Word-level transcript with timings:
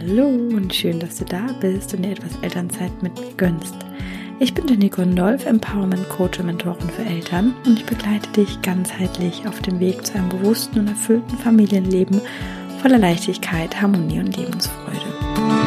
Hallo 0.00 0.28
und 0.28 0.74
schön, 0.74 0.98
dass 0.98 1.16
du 1.16 1.26
da 1.26 1.48
bist 1.60 1.92
und 1.92 2.02
dir 2.02 2.12
etwas 2.12 2.32
Elternzeit 2.40 3.02
mit 3.02 3.20
mir 3.20 3.34
gönnst. 3.36 3.74
Ich 4.38 4.54
bin 4.54 4.66
Jenny 4.66 4.88
Gondolf, 4.88 5.44
Empowerment 5.44 6.08
Coach 6.08 6.40
und 6.40 6.46
Mentorin 6.46 6.88
für 6.88 7.04
Eltern 7.04 7.54
und 7.66 7.78
ich 7.78 7.84
begleite 7.84 8.30
dich 8.30 8.62
ganzheitlich 8.62 9.46
auf 9.46 9.60
dem 9.60 9.78
Weg 9.78 10.06
zu 10.06 10.14
einem 10.14 10.30
bewussten 10.30 10.80
und 10.80 10.88
erfüllten 10.88 11.36
Familienleben 11.36 12.18
voller 12.80 12.98
Leichtigkeit, 12.98 13.78
Harmonie 13.78 14.20
und 14.20 14.34
Lebensfreude. 14.38 15.59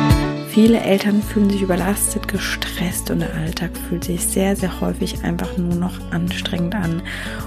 Viele 0.54 0.82
Eltern 0.82 1.24
fühlen 1.24 1.50
sich 1.50 1.64
überlastet, 1.64 2.28
gestresst 2.28 3.10
und 3.10 3.22
der 3.22 3.34
Alltag 3.34 3.72
fühlt 3.76 4.04
sich 4.04 4.24
sehr, 4.24 4.56
sehr 4.56 4.82
häufig 4.82 5.24
einfach 5.24 5.58
nur 5.58 5.74
noch 5.74 6.00
anstrengend 6.12 6.76
an. 6.76 7.02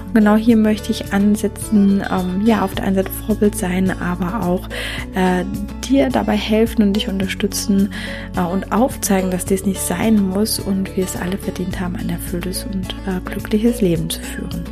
Und 0.07 0.13
genau 0.13 0.35
hier 0.35 0.57
möchte 0.57 0.91
ich 0.91 1.13
ansetzen, 1.13 2.03
ähm, 2.11 2.45
ja, 2.45 2.63
auf 2.63 2.75
der 2.75 2.83
einen 2.83 2.97
Seite 2.97 3.11
Vorbild 3.25 3.55
sein, 3.55 3.91
aber 4.01 4.45
auch 4.45 4.67
äh, 5.15 5.45
dir 5.87 6.09
dabei 6.09 6.35
helfen 6.35 6.83
und 6.83 6.93
dich 6.97 7.07
unterstützen 7.07 7.93
äh, 8.35 8.41
und 8.41 8.73
aufzeigen, 8.73 9.31
dass 9.31 9.45
dies 9.45 9.65
nicht 9.65 9.79
sein 9.79 10.21
muss 10.27 10.59
und 10.59 10.97
wir 10.97 11.05
es 11.05 11.15
alle 11.15 11.37
verdient 11.37 11.79
haben, 11.79 11.95
ein 11.95 12.09
erfülltes 12.09 12.65
und 12.65 12.93
äh, 13.07 13.21
glückliches 13.23 13.79
Leben 13.79 14.09
zu 14.09 14.19
führen. 14.19 14.65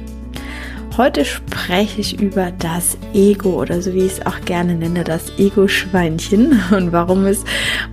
Heute 0.98 1.26
spreche 1.26 1.99
ich 1.99 2.22
über 2.22 2.52
das 2.52 2.98
Ego 3.13 3.62
oder 3.62 3.81
so 3.81 3.94
wie 3.94 4.05
ich 4.05 4.13
es 4.13 4.26
auch 4.26 4.40
gerne 4.45 4.76
nenne, 4.76 5.03
das 5.03 5.38
Ego-Schweinchen 5.38 6.58
und 6.72 6.94
warum 6.94 7.26
es 7.26 7.44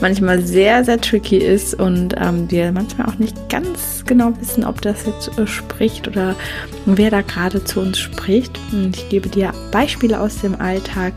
manchmal 0.01 0.41
sehr, 0.41 0.85
sehr 0.85 1.01
tricky 1.01 1.39
ist 1.39 1.75
und 1.75 2.15
ähm, 2.19 2.49
wir 2.49 2.71
manchmal 2.71 3.09
auch 3.09 3.19
nicht 3.19 3.49
ganz 3.49 4.05
genau 4.07 4.33
wissen, 4.39 4.65
ob 4.65 4.81
das 4.83 5.05
jetzt 5.05 5.37
äh, 5.37 5.49
spricht 5.49 6.07
oder 6.07 6.37
wer 6.87 7.11
da 7.11 7.23
gerade 7.23 7.65
zu 7.65 7.81
uns 7.81 7.99
spricht. 7.99 8.57
Und 8.71 8.97
ich 8.97 9.09
gebe 9.09 9.29
dir 9.29 9.53
Beispiele 9.73 10.21
aus 10.21 10.41
dem 10.41 10.61
Alltag, 10.61 11.13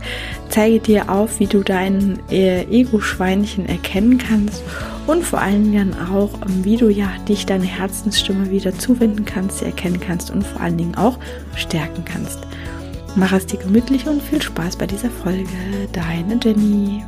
zeige 0.49 0.79
dir 0.79 1.11
auf, 1.11 1.39
wie 1.39 1.47
du 1.47 1.61
dein 1.61 2.17
äh, 2.31 2.63
Ego-Schweinchen 2.63 3.67
erkennen 3.67 4.17
kannst 4.17 4.63
und 5.07 5.23
vor 5.23 5.39
allen 5.39 5.63
Dingen 5.63 5.95
auch, 6.11 6.29
ähm, 6.41 6.63
wie 6.63 6.77
du 6.77 6.89
ja 6.89 7.09
dich 7.27 7.45
deine 7.45 7.65
Herzensstimme 7.65 8.49
wieder 8.49 8.77
zuwenden 8.77 9.25
kannst, 9.25 9.59
sie 9.59 9.65
erkennen 9.65 9.99
kannst 9.99 10.31
und 10.31 10.45
vor 10.45 10.61
allen 10.61 10.77
Dingen 10.77 10.95
auch 10.95 11.17
stärken 11.55 12.03
kannst. 12.05 12.39
Mach 13.15 13.31
es 13.31 13.45
dir 13.45 13.57
gemütlich 13.57 14.07
und 14.07 14.21
viel 14.21 14.41
Spaß 14.41 14.75
bei 14.75 14.87
dieser 14.87 15.09
Folge. 15.09 15.47
Deine 15.93 16.37
Jenny. 16.43 17.03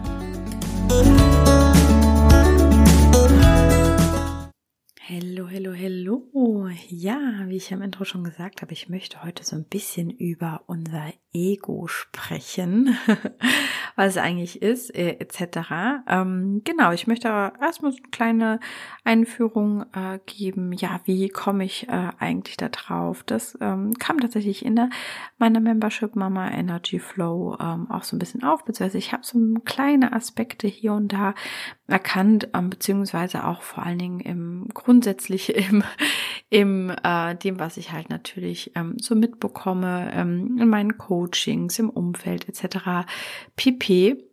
Hallo, 5.10 5.48
hallo, 5.50 5.74
hallo. 5.74 6.68
Ja, 6.90 7.18
wie 7.46 7.56
ich 7.56 7.74
am 7.74 7.82
Intro 7.82 8.04
schon 8.04 8.26
gesagt 8.26 8.62
habe, 8.62 8.74
ich 8.74 8.90
möchte 8.90 9.24
heute 9.24 9.46
so 9.46 9.56
ein 9.56 9.64
bisschen 9.64 10.10
über 10.10 10.64
unser 10.68 11.14
Ego 11.34 11.88
sprechen, 11.88 12.98
was 13.96 14.08
es 14.08 14.18
eigentlich 14.18 14.62
ist, 14.62 14.94
äh, 14.94 15.18
etc. 15.20 16.04
Ähm, 16.08 16.62
genau, 16.66 16.92
ich 16.92 17.08
möchte 17.08 17.28
erstmal 17.28 17.92
so 17.92 18.00
eine 18.00 18.10
kleine 18.12 18.60
Einführung 19.04 19.86
äh, 19.94 20.20
geben. 20.26 20.74
Ja, 20.74 21.00
wie 21.06 21.30
komme 21.30 21.64
ich 21.64 21.88
äh, 21.88 22.10
eigentlich 22.20 22.58
da 22.58 22.70
drauf? 22.70 23.24
Das 23.24 23.58
ähm, 23.62 23.94
kam 23.94 24.20
tatsächlich 24.20 24.66
in 24.66 24.76
der, 24.76 24.90
meiner 25.38 25.60
Membership 25.60 26.16
Mama 26.16 26.50
Energy 26.52 27.00
Flow 27.00 27.56
ähm, 27.62 27.90
auch 27.90 28.04
so 28.04 28.16
ein 28.16 28.20
bisschen 28.20 28.44
auf, 28.44 28.66
beziehungsweise 28.66 28.98
ich 28.98 29.14
habe 29.14 29.24
so 29.24 29.40
kleine 29.64 30.12
Aspekte 30.12 30.68
hier 30.68 30.94
und 30.94 31.14
da 31.14 31.34
erkannt, 31.88 32.50
ähm, 32.54 32.70
beziehungsweise 32.70 33.46
auch 33.46 33.62
vor 33.62 33.86
allen 33.86 34.00
Dingen 34.00 34.20
im 34.20 34.68
grundsätzlich 34.98 35.56
im, 35.70 35.84
im 36.50 36.90
äh, 37.04 37.36
dem, 37.36 37.60
was 37.60 37.78
ich 37.78 37.92
halt 37.92 38.10
natürlich 38.10 38.72
ähm, 38.76 38.96
so 39.00 39.16
mitbekomme 39.16 40.12
ähm, 40.14 40.58
in 40.60 40.70
meinen 40.70 40.98
Coachings, 40.98 41.78
im 41.80 41.90
Umfeld 41.90 42.50
etc. 42.50 43.06
pp. 43.56 44.24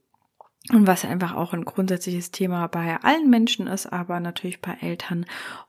Und 0.73 0.87
was 0.87 1.05
einfach 1.05 1.35
auch 1.35 1.53
ein 1.53 1.67
grundsätzliches 1.67 2.31
Thema 2.31 2.69
bei 2.69 2.97
allen 3.03 3.29
Menschen 3.29 3.67
ist, 3.67 3.85
aber 3.93 4.19
natürlich 4.19 4.63
bei 4.63 4.75
Eltern 4.81 5.27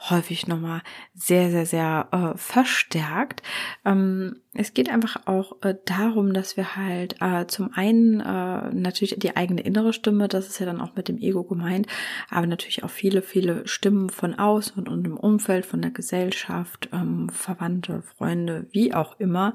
häufig 0.09 0.47
nochmal 0.47 0.83
sehr, 1.13 1.51
sehr, 1.51 1.65
sehr 1.65 2.07
äh, 2.13 2.37
verstärkt. 2.37 3.43
Ähm, 3.83 4.39
es 4.57 4.73
geht 4.73 4.89
einfach 4.89 5.27
auch 5.27 5.57
äh, 5.61 5.75
darum, 5.85 6.33
dass 6.33 6.55
wir 6.55 6.75
halt 6.77 7.17
äh, 7.21 7.45
zum 7.47 7.71
einen 7.73 8.21
äh, 8.21 8.73
natürlich 8.73 9.15
die 9.17 9.35
eigene 9.35 9.61
innere 9.61 9.91
Stimme, 9.91 10.27
das 10.27 10.47
ist 10.47 10.59
ja 10.59 10.65
dann 10.65 10.79
auch 10.79 10.95
mit 10.95 11.09
dem 11.09 11.17
Ego 11.17 11.43
gemeint, 11.43 11.87
aber 12.29 12.47
natürlich 12.47 12.83
auch 12.83 12.89
viele, 12.89 13.21
viele 13.21 13.67
Stimmen 13.67 14.09
von 14.09 14.33
außen 14.35 14.87
und 14.87 15.05
im 15.05 15.17
Umfeld, 15.17 15.65
von 15.65 15.81
der 15.81 15.91
Gesellschaft, 15.91 16.89
ähm, 16.93 17.29
Verwandte, 17.29 18.01
Freunde, 18.01 18.67
wie 18.71 18.93
auch 18.93 19.19
immer, 19.19 19.53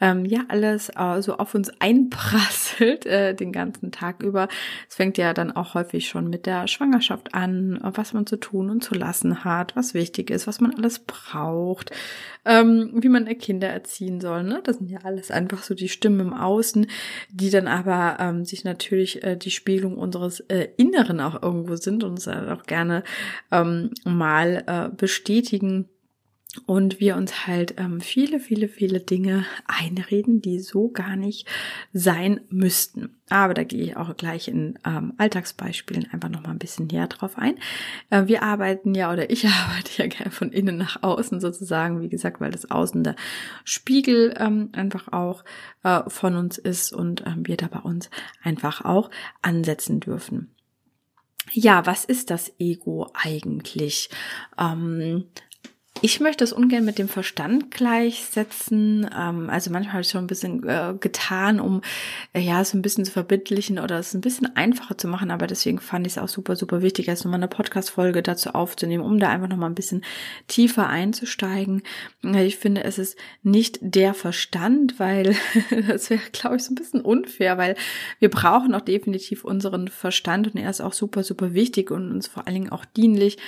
ähm, 0.00 0.26
ja 0.26 0.40
alles 0.48 0.90
äh, 0.90 1.22
so 1.22 1.38
auf 1.38 1.54
uns 1.54 1.70
einprasselt 1.80 3.06
äh, 3.06 3.34
den 3.34 3.50
ganzen 3.50 3.92
Tag 3.92 4.22
über. 4.22 4.48
Es 4.88 4.96
fängt 4.96 5.16
ja 5.16 5.32
dann 5.32 5.52
auch 5.52 5.74
häufig 5.74 6.08
schon 6.08 6.28
mit 6.28 6.44
der 6.44 6.66
Schwangerschaft 6.66 7.34
an, 7.34 7.80
was 7.82 8.12
man 8.12 8.26
zu 8.26 8.36
tun 8.36 8.68
und 8.68 8.84
zu 8.84 8.94
lassen 8.94 9.44
hat, 9.44 9.74
was 9.74 9.94
wichtig 9.94 10.30
ist, 10.30 10.46
was 10.46 10.60
man 10.60 10.74
alles 10.74 10.98
braucht, 10.98 11.90
ähm, 12.44 12.92
wie 12.94 13.08
man 13.08 13.26
Kinder 13.38 13.68
erziehen 13.68 14.20
soll. 14.20 14.44
Ne? 14.44 14.60
Das 14.64 14.78
sind 14.78 14.90
ja 14.90 14.98
alles 15.04 15.30
einfach 15.30 15.62
so 15.62 15.74
die 15.74 15.88
Stimmen 15.88 16.20
im 16.20 16.34
Außen, 16.34 16.86
die 17.30 17.50
dann 17.50 17.66
aber 17.66 18.18
ähm, 18.20 18.44
sich 18.44 18.64
natürlich 18.64 19.22
äh, 19.24 19.36
die 19.36 19.50
Spiegelung 19.50 19.98
unseres 19.98 20.40
äh, 20.40 20.68
Inneren 20.76 21.20
auch 21.20 21.42
irgendwo 21.42 21.76
sind 21.76 22.04
und 22.04 22.10
uns 22.14 22.28
auch 22.28 22.64
gerne 22.64 23.02
ähm, 23.50 23.90
mal 24.04 24.64
äh, 24.66 24.94
bestätigen 24.96 25.88
und 26.66 27.00
wir 27.00 27.16
uns 27.16 27.46
halt 27.46 27.74
ähm, 27.78 28.00
viele, 28.00 28.40
viele, 28.40 28.68
viele 28.68 29.00
Dinge 29.00 29.44
einreden, 29.66 30.40
die 30.40 30.58
so 30.60 30.88
gar 30.88 31.16
nicht 31.16 31.48
sein 31.92 32.40
müssten. 32.48 33.16
Aber 33.30 33.54
da 33.54 33.64
gehe 33.64 33.82
ich 33.82 33.96
auch 33.96 34.16
gleich 34.16 34.48
in 34.48 34.78
ähm, 34.84 35.14
Alltagsbeispielen 35.16 36.08
einfach 36.12 36.28
noch 36.28 36.42
mal 36.42 36.50
ein 36.50 36.58
bisschen 36.58 36.86
näher 36.86 37.06
drauf 37.06 37.38
ein. 37.38 37.56
Äh, 38.10 38.26
wir 38.26 38.42
arbeiten 38.42 38.94
ja 38.94 39.12
oder 39.12 39.30
ich 39.30 39.46
arbeite 39.48 40.02
ja 40.02 40.08
gerne 40.08 40.30
von 40.30 40.52
innen 40.52 40.76
nach 40.76 41.02
außen 41.02 41.40
sozusagen, 41.40 42.00
wie 42.00 42.08
gesagt, 42.08 42.40
weil 42.40 42.50
das 42.50 42.70
Außen 42.70 43.02
der 43.02 43.16
Spiegel 43.64 44.34
ähm, 44.38 44.70
einfach 44.72 45.12
auch 45.12 45.44
äh, 45.82 46.02
von 46.08 46.36
uns 46.36 46.58
ist 46.58 46.92
und 46.92 47.24
ähm, 47.26 47.46
wir 47.46 47.56
da 47.56 47.66
bei 47.68 47.80
uns 47.80 48.10
einfach 48.42 48.84
auch 48.84 49.10
ansetzen 49.42 50.00
dürfen. 50.00 50.54
Ja, 51.52 51.84
was 51.86 52.04
ist 52.04 52.30
das 52.30 52.52
Ego 52.58 53.10
eigentlich? 53.12 54.08
Ähm, 54.58 55.26
ich 56.04 56.20
möchte 56.20 56.44
es 56.44 56.52
ungern 56.52 56.84
mit 56.84 56.98
dem 56.98 57.08
Verstand 57.08 57.70
gleichsetzen. 57.70 59.08
Ähm, 59.18 59.48
also 59.48 59.70
manchmal 59.70 59.94
habe 59.94 60.02
ich 60.02 60.10
schon 60.10 60.24
ein 60.24 60.26
bisschen 60.26 60.62
äh, 60.68 60.92
getan, 61.00 61.60
um 61.60 61.80
äh, 62.34 62.40
ja 62.40 62.62
so 62.62 62.76
ein 62.76 62.82
bisschen 62.82 63.06
zu 63.06 63.10
verbindlichen 63.10 63.78
oder 63.78 64.00
es 64.00 64.12
ein 64.12 64.20
bisschen 64.20 64.54
einfacher 64.54 64.98
zu 64.98 65.08
machen. 65.08 65.30
Aber 65.30 65.46
deswegen 65.46 65.78
fand 65.78 66.06
ich 66.06 66.12
es 66.12 66.18
auch 66.18 66.28
super, 66.28 66.56
super 66.56 66.82
wichtig, 66.82 67.08
erst 67.08 67.24
nochmal 67.24 67.38
eine 67.38 67.48
Podcast-Folge 67.48 68.22
dazu 68.22 68.50
aufzunehmen, 68.50 69.02
um 69.02 69.18
da 69.18 69.30
einfach 69.30 69.48
nochmal 69.48 69.70
ein 69.70 69.74
bisschen 69.74 70.04
tiefer 70.46 70.90
einzusteigen. 70.90 71.82
Ich 72.22 72.58
finde, 72.58 72.84
es 72.84 72.98
ist 72.98 73.18
nicht 73.42 73.78
der 73.80 74.12
Verstand, 74.12 75.00
weil 75.00 75.34
das 75.88 76.10
wäre, 76.10 76.20
glaube 76.32 76.56
ich, 76.56 76.64
so 76.64 76.72
ein 76.72 76.74
bisschen 76.74 77.00
unfair, 77.00 77.56
weil 77.56 77.76
wir 78.18 78.28
brauchen 78.28 78.74
auch 78.74 78.82
definitiv 78.82 79.42
unseren 79.42 79.88
Verstand 79.88 80.48
und 80.48 80.60
er 80.60 80.68
ist 80.68 80.82
auch 80.82 80.92
super, 80.92 81.24
super 81.24 81.54
wichtig 81.54 81.90
und 81.90 82.12
uns 82.12 82.26
vor 82.26 82.46
allen 82.46 82.56
Dingen 82.56 82.72
auch 82.72 82.84
dienlich 82.84 83.38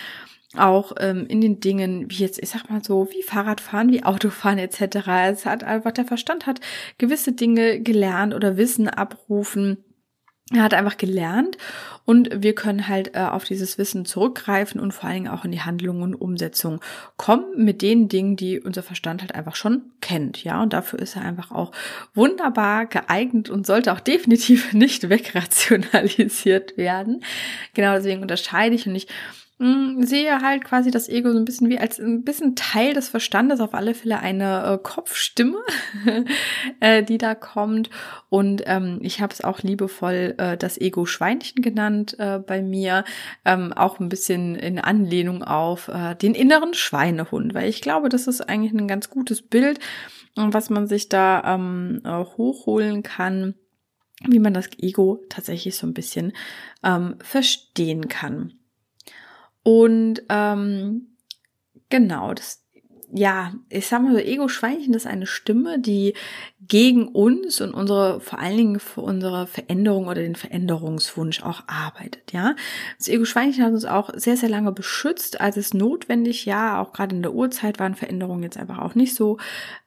auch 0.59 0.93
ähm, 0.99 1.27
in 1.27 1.41
den 1.41 1.61
Dingen, 1.61 2.11
wie 2.11 2.17
jetzt, 2.17 2.43
ich 2.43 2.51
sag 2.51 2.71
mal 2.71 2.83
so, 2.83 3.09
wie 3.13 3.23
Fahrradfahren, 3.23 3.91
wie 3.91 4.05
Autofahren 4.05 4.59
etc. 4.59 5.09
Es 5.31 5.47
hat 5.47 5.65
einfach, 5.65 5.93
der 5.93 6.05
Verstand 6.05 6.47
hat 6.47 6.61
gewisse 6.99 7.33
Dinge 7.33 7.81
gelernt 7.81 8.35
oder 8.35 8.57
Wissen 8.57 8.89
abrufen. 8.89 9.79
Er 10.53 10.63
hat 10.63 10.75
einfach 10.75 10.97
gelernt 10.97 11.59
und 12.05 12.31
wir 12.41 12.55
können 12.55 12.87
halt 12.87 13.17
äh, 13.17 13.19
auf 13.19 13.43
dieses 13.43 13.79
Wissen 13.79 14.05
zurückgreifen 14.05 14.81
und 14.81 14.93
vor 14.93 15.09
allen 15.09 15.25
Dingen 15.25 15.35
auch 15.35 15.45
in 15.45 15.51
die 15.51 15.63
Handlung 15.63 16.03
und 16.03 16.15
Umsetzung 16.15 16.81
kommen 17.17 17.65
mit 17.65 17.83
den 17.83 18.09
Dingen, 18.09 18.37
die 18.37 18.61
unser 18.61 18.85
Verstand 18.85 19.23
halt 19.23 19.35
einfach 19.35 19.57
schon 19.57 19.83
kennt. 20.01 20.45
Ja, 20.45 20.63
und 20.63 20.73
dafür 20.73 21.01
ist 21.01 21.17
er 21.17 21.23
einfach 21.23 21.51
auch 21.51 21.73
wunderbar 22.15 22.87
geeignet 22.87 23.51
und 23.51 23.67
sollte 23.67 23.93
auch 23.93 23.99
definitiv 23.99 24.73
nicht 24.73 25.09
wegrationalisiert 25.09 26.77
werden. 26.77 27.25
Genau 27.75 27.95
deswegen 27.95 28.23
unterscheide 28.23 28.77
ich 28.77 28.87
und 28.87 28.95
ich 28.95 29.09
sehe 29.59 30.43
halt 30.43 30.65
quasi 30.65 30.91
das 30.91 31.09
Ego 31.09 31.33
so 31.33 31.39
ein 31.39 31.47
bisschen 31.47 31.71
wie 31.71 31.79
als 31.79 31.99
ein 31.99 32.25
bisschen 32.25 32.57
Teil 32.57 32.93
des 32.93 33.09
Verstandes, 33.09 33.61
auf 33.61 33.73
alle 33.73 33.95
Fälle 33.95 34.19
eine 34.19 34.65
äh, 34.65 34.79
Kopfstimme, 34.83 35.59
äh, 36.81 37.03
die 37.03 37.17
da 37.17 37.35
kommt. 37.35 37.89
Und 38.29 38.63
ähm, 38.67 38.99
ich 39.01 39.23
habe 39.23 39.33
es 39.33 39.43
auch 39.43 39.63
liebevoll 39.63 40.35
äh, 40.37 40.59
das 40.59 40.79
Ego-Schweinchen 40.79 41.63
genannt 41.63 42.17
äh, 42.19 42.39
bei 42.39 42.61
mir, 42.61 43.05
ähm, 43.47 43.73
auch 43.73 43.99
ein 43.99 44.11
bisschen 44.11 44.57
in 44.57 44.79
Anlehnung 44.79 45.43
auf 45.43 45.89
äh, 45.89 46.15
den 46.15 46.35
inneren 46.35 46.75
Schweinehund, 46.75 47.55
weil 47.55 47.71
ich 47.71 47.81
glaube, 47.81 48.11
das 48.11 48.27
ist 48.27 48.43
eigentlich 48.43 48.73
ein 48.73 48.89
ganz 48.89 49.09
gutes 49.09 49.41
Bild, 49.41 49.81
was 50.35 50.69
man 50.69 50.87
sich 50.87 51.09
da 51.09 51.55
ähm, 51.55 52.03
äh, 52.05 52.11
hochholen 52.11 53.03
kann 53.03 53.55
wie 54.25 54.39
man 54.39 54.55
das 54.55 54.71
Ego 54.79 55.23
tatsächlich 55.29 55.77
so 55.77 55.87
ein 55.87 55.93
bisschen 55.93 56.33
ähm, 56.83 57.17
verstehen 57.21 58.09
kann. 58.09 58.55
Und 59.67 60.23
ähm, 60.29 61.17
genau, 61.89 62.35
das 62.35 62.65
ja, 63.17 63.55
ich 63.71 63.87
sag 63.87 64.03
mal 64.03 64.13
so, 64.13 64.19
Ego-Schweinchen 64.19 64.93
ist 64.93 65.07
eine 65.07 65.27
Stimme, 65.27 65.79
die 65.79 66.13
gegen 66.69 67.09
uns 67.09 67.61
und 67.61 67.73
unsere, 67.73 68.21
vor 68.21 68.39
allen 68.39 68.57
Dingen 68.57 68.81
für 68.81 69.01
unsere 69.01 69.47
Veränderung 69.47 70.07
oder 70.07 70.21
den 70.21 70.35
Veränderungswunsch 70.35 71.43
auch 71.43 71.63
arbeitet, 71.67 72.33
ja. 72.33 72.55
Das 72.99 73.09
Ego-Schweinchen 73.09 73.65
hat 73.65 73.73
uns 73.73 73.85
auch 73.85 74.11
sehr, 74.15 74.37
sehr 74.37 74.49
lange 74.49 74.73
beschützt, 74.73 75.41
als 75.41 75.57
es 75.57 75.75
notwendig, 75.75 76.45
ja, 76.45 76.81
auch 76.81 76.93
gerade 76.93 77.15
in 77.15 77.23
der 77.23 77.33
Urzeit 77.33 77.79
waren 77.79 77.95
Veränderungen 77.95 78.43
jetzt 78.43 78.59
einfach 78.59 78.79
auch 78.79 78.95
nicht 78.95 79.15
so 79.15 79.39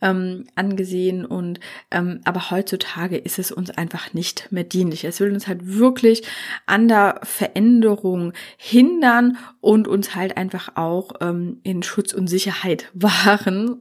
ähm, 0.02 0.46
angesehen 0.56 1.26
und, 1.26 1.60
ähm, 1.92 2.22
aber 2.24 2.50
heutzutage 2.50 3.18
ist 3.18 3.40
es 3.40 3.52
uns 3.52 3.70
einfach 3.72 4.14
nicht 4.14 4.52
mehr 4.52 4.64
dienlich. 4.64 5.04
Es 5.04 5.20
will 5.20 5.32
uns 5.32 5.48
halt 5.48 5.60
wirklich 5.78 6.24
an 6.66 6.88
der 6.88 7.20
Veränderung 7.24 8.34
hindern 8.58 9.38
und 9.62 9.88
uns 9.88 10.16
halt 10.16 10.38
einfach 10.38 10.76
auch 10.76 11.12
ähm, 11.22 11.60
in 11.64 11.84
Schutz 11.84 12.14
und 12.14 12.28
Sicherheit 12.28 12.90
wahren, 12.94 13.19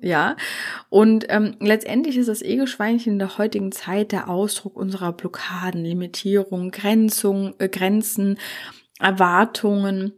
ja. 0.03 0.37
Und 0.89 1.27
ähm, 1.29 1.57
letztendlich 1.61 2.17
ist 2.17 2.29
das 2.29 2.43
Ego-Schweinchen 2.43 3.15
in 3.15 3.19
der 3.19 3.39
heutigen 3.39 3.73
Zeit 3.73 4.13
der 4.13 4.29
Ausdruck 4.29 4.77
unserer 4.77 5.13
Blockaden, 5.13 5.85
Limitierung, 5.85 6.71
Grenzung, 6.71 7.55
äh, 7.59 7.69
Grenzen, 7.69 8.39
Erwartungen 8.99 10.13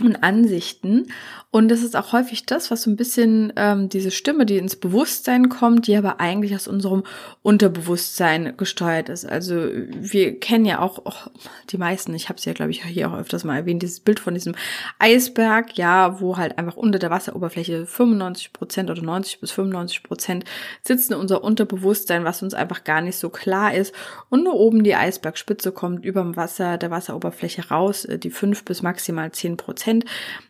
und 0.00 0.24
Ansichten. 0.24 1.06
Und 1.52 1.68
das 1.68 1.84
ist 1.84 1.94
auch 1.94 2.12
häufig 2.12 2.46
das, 2.46 2.72
was 2.72 2.82
so 2.82 2.90
ein 2.90 2.96
bisschen 2.96 3.52
ähm, 3.54 3.88
diese 3.88 4.10
Stimme, 4.10 4.44
die 4.44 4.58
ins 4.58 4.74
Bewusstsein 4.74 5.48
kommt, 5.48 5.86
die 5.86 5.94
aber 5.94 6.18
eigentlich 6.18 6.52
aus 6.56 6.66
unserem 6.66 7.04
Unterbewusstsein 7.42 8.56
gesteuert 8.56 9.08
ist. 9.08 9.24
Also 9.24 9.54
wir 9.54 10.40
kennen 10.40 10.64
ja 10.64 10.80
auch, 10.80 11.06
auch 11.06 11.28
die 11.70 11.78
meisten, 11.78 12.12
ich 12.12 12.28
habe 12.28 12.38
es 12.38 12.44
ja, 12.44 12.54
glaube 12.54 12.72
ich, 12.72 12.84
hier 12.84 13.08
auch 13.08 13.16
öfters 13.16 13.44
mal 13.44 13.56
erwähnt, 13.56 13.84
dieses 13.84 14.00
Bild 14.00 14.18
von 14.18 14.34
diesem 14.34 14.56
Eisberg, 14.98 15.78
ja, 15.78 16.20
wo 16.20 16.38
halt 16.38 16.58
einfach 16.58 16.76
unter 16.76 16.98
der 16.98 17.10
Wasseroberfläche 17.10 17.86
95 17.86 18.52
Prozent 18.52 18.90
oder 18.90 19.02
90 19.02 19.38
bis 19.38 19.52
95 19.52 20.02
Prozent 20.02 20.44
sitzen 20.82 21.14
unser 21.14 21.44
Unterbewusstsein, 21.44 22.24
was 22.24 22.42
uns 22.42 22.54
einfach 22.54 22.82
gar 22.82 23.00
nicht 23.00 23.16
so 23.16 23.30
klar 23.30 23.72
ist. 23.72 23.94
Und 24.28 24.42
nur 24.42 24.54
oben 24.54 24.82
die 24.82 24.96
Eisbergspitze 24.96 25.70
kommt 25.70 26.04
über 26.04 26.22
dem 26.22 26.34
Wasser, 26.34 26.78
der 26.78 26.90
Wasseroberfläche 26.90 27.68
raus, 27.68 28.04
äh, 28.06 28.18
die 28.18 28.30
fünf 28.30 28.64
bis 28.64 28.82
maximal 28.82 29.30
zehn 29.30 29.56
Prozent, 29.56 29.83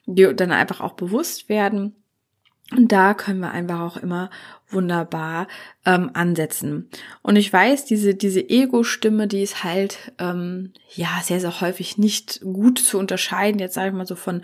die 0.06 0.34
dann 0.34 0.52
einfach 0.52 0.80
auch 0.80 0.94
bewusst 0.94 1.48
werden. 1.48 1.94
Und 2.72 2.92
da 2.92 3.14
können 3.14 3.40
wir 3.40 3.50
einfach 3.50 3.80
auch 3.80 3.96
immer 3.96 4.30
wunderbar 4.74 5.46
ähm, 5.86 6.10
ansetzen. 6.14 6.88
Und 7.22 7.36
ich 7.36 7.52
weiß, 7.52 7.84
diese, 7.84 8.14
diese 8.14 8.48
Ego-Stimme, 8.48 9.28
die 9.28 9.42
ist 9.42 9.64
halt 9.64 10.12
ähm, 10.18 10.72
ja 10.94 11.08
sehr, 11.22 11.40
sehr 11.40 11.60
häufig 11.60 11.98
nicht 11.98 12.40
gut 12.40 12.78
zu 12.78 12.98
unterscheiden, 12.98 13.58
jetzt 13.58 13.74
sage 13.74 13.88
ich 13.88 13.94
mal 13.94 14.06
so 14.06 14.16
von, 14.16 14.42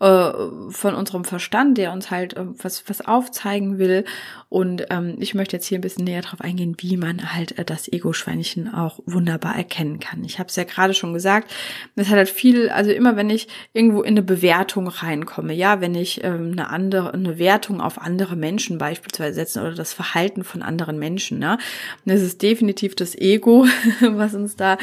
äh, 0.00 0.30
von 0.70 0.94
unserem 0.94 1.24
Verstand, 1.24 1.78
der 1.78 1.92
uns 1.92 2.10
halt 2.10 2.36
äh, 2.36 2.44
was, 2.62 2.88
was 2.88 3.06
aufzeigen 3.06 3.78
will. 3.78 4.04
Und 4.48 4.86
ähm, 4.90 5.16
ich 5.20 5.34
möchte 5.34 5.56
jetzt 5.56 5.66
hier 5.66 5.78
ein 5.78 5.82
bisschen 5.82 6.04
näher 6.04 6.22
drauf 6.22 6.40
eingehen, 6.40 6.74
wie 6.78 6.96
man 6.96 7.32
halt 7.32 7.56
äh, 7.58 7.64
das 7.64 7.86
Ego-Schweinchen 7.86 8.72
auch 8.74 8.98
wunderbar 9.06 9.56
erkennen 9.56 10.00
kann. 10.00 10.24
Ich 10.24 10.38
habe 10.38 10.48
es 10.48 10.56
ja 10.56 10.64
gerade 10.64 10.94
schon 10.94 11.14
gesagt, 11.14 11.50
es 11.94 12.08
hat 12.08 12.16
halt 12.16 12.28
viel, 12.28 12.68
also 12.70 12.90
immer 12.90 13.14
wenn 13.14 13.30
ich 13.30 13.46
irgendwo 13.72 14.02
in 14.02 14.14
eine 14.14 14.22
Bewertung 14.22 14.88
reinkomme, 14.88 15.52
ja, 15.54 15.80
wenn 15.80 15.94
ich 15.94 16.24
ähm, 16.24 16.52
eine 16.52 16.70
andere, 16.70 17.12
eine 17.14 17.38
Wertung 17.38 17.80
auf 17.80 18.00
andere 18.00 18.34
Menschen 18.34 18.78
beispielsweise 18.78 19.34
setzen 19.34 19.62
oder 19.70 19.76
das 19.76 19.92
Verhalten 19.92 20.44
von 20.44 20.62
anderen 20.62 20.98
Menschen. 20.98 21.38
Ne? 21.38 21.58
das 22.04 22.20
ist 22.20 22.42
definitiv 22.42 22.94
das 22.94 23.14
Ego, 23.14 23.66
was 24.00 24.34
uns 24.34 24.56
da 24.56 24.76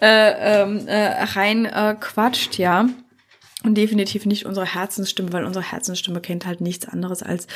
äh, 0.00 0.62
ähm, 0.62 0.86
äh, 0.86 1.24
rein 1.34 1.64
äh, 1.64 1.96
quatscht, 1.98 2.58
ja. 2.58 2.88
Und 3.64 3.76
definitiv 3.76 4.26
nicht 4.26 4.44
unsere 4.44 4.66
Herzensstimme, 4.66 5.32
weil 5.32 5.46
unsere 5.46 5.64
Herzensstimme 5.64 6.20
kennt 6.20 6.44
halt 6.44 6.60
nichts 6.60 6.86
anderes 6.86 7.22
als 7.22 7.46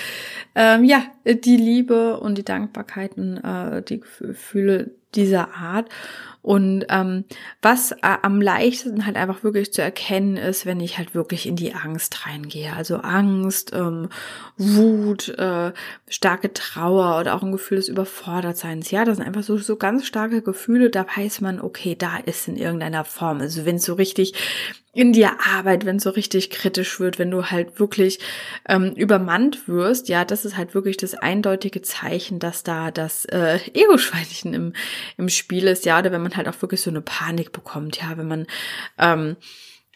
ähm, 0.54 0.84
ja 0.84 1.02
die 1.26 1.58
Liebe 1.58 2.18
und 2.18 2.38
die 2.38 2.44
Dankbarkeiten, 2.44 3.44
äh, 3.44 3.82
die 3.82 4.00
Gefühle 4.00 4.92
dieser 5.14 5.54
Art. 5.54 5.90
Und 6.48 6.86
ähm, 6.88 7.26
was 7.60 7.92
äh, 7.92 8.16
am 8.22 8.40
leichtesten 8.40 9.04
halt 9.04 9.16
einfach 9.16 9.44
wirklich 9.44 9.70
zu 9.70 9.82
erkennen 9.82 10.38
ist, 10.38 10.64
wenn 10.64 10.80
ich 10.80 10.96
halt 10.96 11.14
wirklich 11.14 11.46
in 11.46 11.56
die 11.56 11.74
Angst 11.74 12.24
reingehe. 12.26 12.72
Also 12.72 12.96
Angst, 12.96 13.74
ähm, 13.74 14.08
Wut, 14.56 15.28
äh, 15.28 15.72
starke 16.08 16.54
Trauer 16.54 17.20
oder 17.20 17.34
auch 17.34 17.42
ein 17.42 17.52
Gefühl 17.52 17.76
des 17.76 17.90
Überfordertseins. 17.90 18.90
Ja, 18.90 19.04
das 19.04 19.18
sind 19.18 19.26
einfach 19.26 19.42
so, 19.42 19.58
so 19.58 19.76
ganz 19.76 20.06
starke 20.06 20.40
Gefühle. 20.40 20.88
Da 20.88 21.04
weiß 21.18 21.42
man, 21.42 21.60
okay, 21.60 21.94
da 21.94 22.16
ist 22.16 22.48
in 22.48 22.56
irgendeiner 22.56 23.04
Form. 23.04 23.42
Also 23.42 23.66
wenn 23.66 23.76
es 23.76 23.84
so 23.84 23.92
richtig 23.92 24.32
in 24.98 25.12
dir 25.12 25.30
Arbeit, 25.46 25.86
wenn 25.86 25.98
es 25.98 26.02
so 26.02 26.10
richtig 26.10 26.50
kritisch 26.50 26.98
wird, 26.98 27.20
wenn 27.20 27.30
du 27.30 27.44
halt 27.52 27.78
wirklich 27.78 28.18
ähm, 28.68 28.94
übermannt 28.96 29.68
wirst, 29.68 30.08
ja, 30.08 30.24
das 30.24 30.44
ist 30.44 30.56
halt 30.56 30.74
wirklich 30.74 30.96
das 30.96 31.14
eindeutige 31.14 31.82
Zeichen, 31.82 32.40
dass 32.40 32.64
da 32.64 32.90
das 32.90 33.24
äh, 33.26 33.60
Ego-Schweinchen 33.74 34.54
im, 34.54 34.72
im 35.16 35.28
Spiel 35.28 35.68
ist, 35.68 35.86
ja, 35.86 36.00
oder 36.00 36.10
wenn 36.10 36.22
man 36.22 36.36
halt 36.36 36.48
auch 36.48 36.60
wirklich 36.62 36.80
so 36.80 36.90
eine 36.90 37.00
Panik 37.00 37.52
bekommt, 37.52 38.00
ja, 38.02 38.16
wenn 38.16 38.26
man 38.26 38.46
ähm, 38.98 39.36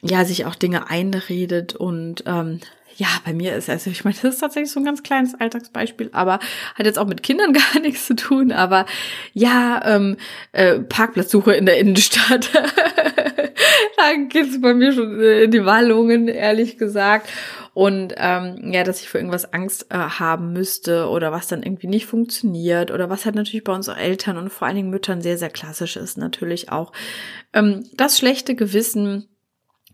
ja 0.03 0.25
sich 0.25 0.47
auch 0.47 0.55
Dinge 0.55 0.89
einredet 0.89 1.75
und 1.75 2.23
ähm, 2.27 2.61
ja, 2.97 3.09
bei 3.25 3.33
mir 3.33 3.57
ist 3.57 3.69
also, 3.71 3.91
ich 3.91 4.05
meine, 4.05 4.17
das 4.23 4.35
ist 4.35 4.41
tatsächlich 4.41 4.71
so 4.71 4.81
ein 4.81 4.85
ganz 4.85 5.03
kleines 5.03 5.35
Alltagsbeispiel, 5.35 6.11
aber 6.13 6.39
hat 6.75 6.87
jetzt 6.87 6.99
auch 6.99 7.07
mit 7.07 7.23
Kindern 7.23 7.53
gar 7.75 7.81
nichts 7.81 8.07
zu 8.07 8.15
tun. 8.15 8.53
Aber 8.53 8.87
ja, 9.33 9.81
ähm, 9.85 10.17
äh, 10.53 10.81
Parkplatzsuche 10.81 11.55
in 11.55 11.67
der 11.67 11.79
Innenstadt. 11.79 12.51
da 13.97 14.15
geht's 14.29 14.61
bei 14.61 14.75
mir 14.75 14.93
schon 14.93 15.21
in 15.21 15.51
die 15.51 15.65
Wallungen, 15.65 16.29
ehrlich 16.29 16.79
gesagt. 16.79 17.29
Und 17.75 18.15
ähm, 18.19 18.71
ja, 18.71 18.85
dass 18.85 19.01
ich 19.01 19.09
für 19.09 19.17
irgendwas 19.17 19.55
Angst 19.55 19.87
äh, 19.89 19.97
haben 19.97 20.53
müsste 20.53 21.09
oder 21.09 21.33
was 21.33 21.49
dann 21.49 21.63
irgendwie 21.63 21.87
nicht 21.87 22.05
funktioniert 22.05 22.91
oder 22.91 23.09
was 23.09 23.25
halt 23.25 23.35
natürlich 23.35 23.65
bei 23.65 23.73
unseren 23.73 23.97
Eltern 23.97 24.37
und 24.37 24.51
vor 24.51 24.67
allen 24.67 24.77
Dingen 24.77 24.91
Müttern 24.91 25.23
sehr, 25.23 25.39
sehr 25.39 25.49
klassisch 25.49 25.97
ist, 25.97 26.19
natürlich 26.19 26.71
auch 26.71 26.93
ähm, 27.55 27.89
das 27.95 28.19
schlechte 28.19 28.55
Gewissen 28.55 29.32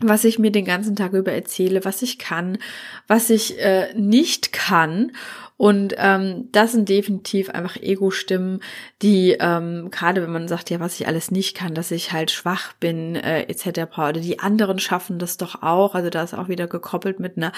was 0.00 0.24
ich 0.24 0.38
mir 0.38 0.50
den 0.50 0.64
ganzen 0.64 0.96
Tag 0.96 1.12
über 1.12 1.32
erzähle, 1.32 1.84
was 1.84 2.02
ich 2.02 2.18
kann, 2.18 2.58
was 3.06 3.30
ich 3.30 3.58
äh, 3.58 3.92
nicht 3.94 4.52
kann. 4.52 5.12
Und 5.56 5.94
ähm, 5.98 6.48
das 6.52 6.72
sind 6.72 6.88
definitiv 6.88 7.50
einfach 7.50 7.76
Ego-Stimmen, 7.76 8.60
die 9.02 9.36
ähm, 9.40 9.90
gerade 9.90 10.22
wenn 10.22 10.30
man 10.30 10.46
sagt, 10.46 10.70
ja, 10.70 10.78
was 10.78 11.00
ich 11.00 11.08
alles 11.08 11.32
nicht 11.32 11.56
kann, 11.56 11.74
dass 11.74 11.90
ich 11.90 12.12
halt 12.12 12.30
schwach 12.30 12.74
bin, 12.74 13.16
äh, 13.16 13.42
etc. 13.42 13.98
Oder 13.98 14.12
die 14.12 14.38
anderen 14.38 14.78
schaffen 14.78 15.18
das 15.18 15.36
doch 15.36 15.62
auch. 15.62 15.96
Also 15.96 16.10
da 16.10 16.22
ist 16.22 16.34
auch 16.34 16.48
wieder 16.48 16.68
gekoppelt 16.68 17.18
mit 17.18 17.36
einer 17.36 17.52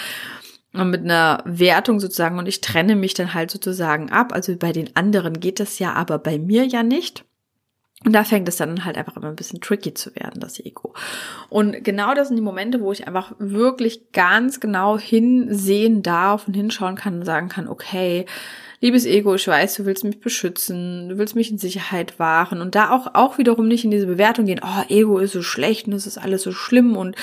mit 0.73 1.03
einer 1.03 1.43
Wertung 1.47 1.99
sozusagen 1.99 2.39
und 2.39 2.47
ich 2.47 2.61
trenne 2.61 2.95
mich 2.95 3.15
dann 3.15 3.35
halt 3.35 3.51
sozusagen 3.51 4.11
ab. 4.13 4.33
Also 4.33 4.55
bei 4.57 4.73
den 4.73 4.95
anderen 4.95 5.41
geht 5.41 5.59
das 5.59 5.81
ja, 5.81 5.95
aber 5.95 6.19
bei 6.21 6.39
mir 6.39 6.65
ja 6.65 6.85
nicht. 6.85 7.25
Und 8.05 8.15
da 8.15 8.25
fängt 8.25 8.49
es 8.49 8.57
dann 8.57 8.87
halt 8.87 8.97
einfach 8.97 9.17
immer 9.17 9.29
ein 9.29 9.37
bisschen 9.37 9.61
tricky 9.61 9.93
zu 9.93 10.15
werden, 10.15 10.41
das 10.41 10.59
Ego. 10.59 10.95
Und 11.51 11.85
genau 11.85 12.15
das 12.15 12.29
sind 12.29 12.37
die 12.37 12.43
Momente, 12.43 12.81
wo 12.81 12.93
ich 12.93 13.07
einfach 13.07 13.33
wirklich 13.39 14.13
ganz 14.13 14.59
genau 14.59 14.99
hinsehen 14.99 16.03
darf 16.03 16.49
und 16.49 16.55
hinschauen 16.55 16.97
kann 16.97 17.19
und 17.19 17.25
sagen 17.27 17.51
kann, 17.51 17.69
okay, 17.69 18.25
liebes 18.83 19.05
Ego, 19.05 19.35
ich 19.35 19.47
weiß, 19.47 19.75
du 19.75 19.85
willst 19.85 20.05
mich 20.05 20.21
beschützen, 20.21 21.11
du 21.11 21.19
willst 21.19 21.37
mich 21.37 21.51
in 21.51 21.59
Sicherheit 21.59 22.19
wahren 22.19 22.63
und 22.63 22.75
da 22.75 22.91
auch, 22.91 23.15
auch 23.15 23.37
wiederum 23.37 23.69
nicht 23.69 23.85
in 23.85 23.91
diese 23.91 24.07
Bewertung 24.07 24.47
gehen, 24.47 24.61
oh, 24.65 24.83
Ego 24.89 25.19
ist 25.19 25.33
so 25.33 25.43
schlecht 25.43 25.87
und 25.87 25.93
es 25.93 26.07
ist 26.07 26.17
alles 26.17 26.43
so 26.43 26.53
schlimm 26.53 26.97
und 26.97 27.15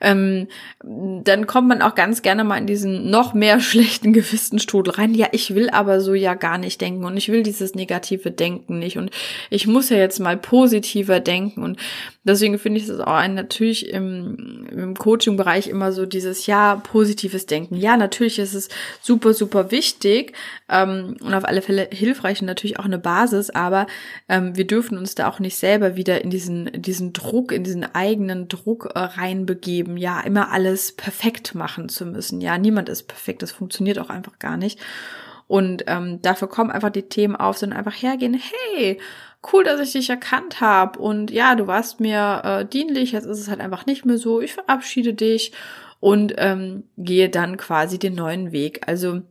ähm, 0.00 0.46
dann 0.84 1.48
kommt 1.48 1.66
man 1.66 1.82
auch 1.82 1.96
ganz 1.96 2.22
gerne 2.22 2.44
mal 2.44 2.58
in 2.58 2.68
diesen 2.68 3.10
noch 3.10 3.34
mehr 3.34 3.60
schlechten 3.60 4.12
Gewissensstrudel 4.12 4.94
rein. 4.94 5.14
Ja, 5.14 5.26
ich 5.32 5.54
will 5.56 5.68
aber 5.70 6.00
so 6.00 6.14
ja 6.14 6.34
gar 6.34 6.58
nicht 6.58 6.80
denken 6.80 7.04
und 7.04 7.16
ich 7.16 7.28
will 7.28 7.42
dieses 7.42 7.74
negative 7.74 8.30
Denken 8.30 8.78
nicht 8.78 8.96
und 8.96 9.10
ich 9.50 9.66
muss 9.66 9.90
ja 9.90 9.96
jetzt 9.96 10.20
mal 10.20 10.36
positiver 10.36 11.18
denken 11.18 11.64
und 11.64 11.80
deswegen 12.22 12.56
finde 12.60 12.78
ich 12.78 12.88
es 12.88 13.00
auch 13.00 13.14
ein, 13.14 13.34
natürlich 13.34 13.88
im, 13.88 14.68
im 14.70 14.94
Coaching-Bereich 14.94 15.66
immer 15.66 15.90
so 15.90 16.06
dieses 16.06 16.46
ja, 16.46 16.76
positives 16.76 17.46
Denken. 17.46 17.74
Ja, 17.74 17.96
natürlich 17.96 18.38
ist 18.38 18.54
es 18.54 18.68
super, 19.02 19.34
super 19.34 19.72
wichtig, 19.72 20.34
ähm, 20.68 20.99
ähm, 21.00 21.16
und 21.20 21.34
auf 21.34 21.44
alle 21.44 21.62
Fälle 21.62 21.88
hilfreich 21.90 22.40
und 22.40 22.46
natürlich 22.46 22.78
auch 22.78 22.84
eine 22.84 22.98
Basis, 22.98 23.50
aber 23.50 23.86
ähm, 24.28 24.56
wir 24.56 24.66
dürfen 24.66 24.98
uns 24.98 25.14
da 25.14 25.28
auch 25.28 25.38
nicht 25.40 25.56
selber 25.56 25.96
wieder 25.96 26.22
in 26.22 26.30
diesen, 26.30 26.70
diesen 26.80 27.12
Druck, 27.12 27.52
in 27.52 27.64
diesen 27.64 27.84
eigenen 27.94 28.48
Druck 28.48 28.90
äh, 28.94 28.98
reinbegeben, 28.98 29.96
ja, 29.96 30.20
immer 30.20 30.50
alles 30.52 30.92
perfekt 30.92 31.54
machen 31.54 31.88
zu 31.88 32.06
müssen. 32.06 32.40
Ja, 32.40 32.58
niemand 32.58 32.88
ist 32.88 33.08
perfekt, 33.08 33.42
das 33.42 33.52
funktioniert 33.52 33.98
auch 33.98 34.10
einfach 34.10 34.38
gar 34.38 34.56
nicht. 34.56 34.80
Und 35.46 35.84
ähm, 35.88 36.22
dafür 36.22 36.48
kommen 36.48 36.70
einfach 36.70 36.90
die 36.90 37.08
Themen 37.08 37.34
auf, 37.34 37.58
sondern 37.58 37.78
einfach 37.78 38.00
hergehen, 38.00 38.40
hey, 38.74 39.00
cool, 39.52 39.64
dass 39.64 39.80
ich 39.80 39.92
dich 39.92 40.10
erkannt 40.10 40.60
habe 40.60 40.98
und 40.98 41.30
ja, 41.30 41.54
du 41.54 41.66
warst 41.66 41.98
mir 41.98 42.42
äh, 42.44 42.64
dienlich, 42.66 43.12
jetzt 43.12 43.24
ist 43.26 43.40
es 43.40 43.48
halt 43.48 43.60
einfach 43.60 43.86
nicht 43.86 44.04
mehr 44.04 44.18
so, 44.18 44.40
ich 44.40 44.52
verabschiede 44.52 45.14
dich 45.14 45.52
und 45.98 46.34
ähm, 46.38 46.84
gehe 46.96 47.28
dann 47.28 47.56
quasi 47.56 47.98
den 47.98 48.14
neuen 48.14 48.52
Weg. 48.52 48.82
Also 48.86 49.22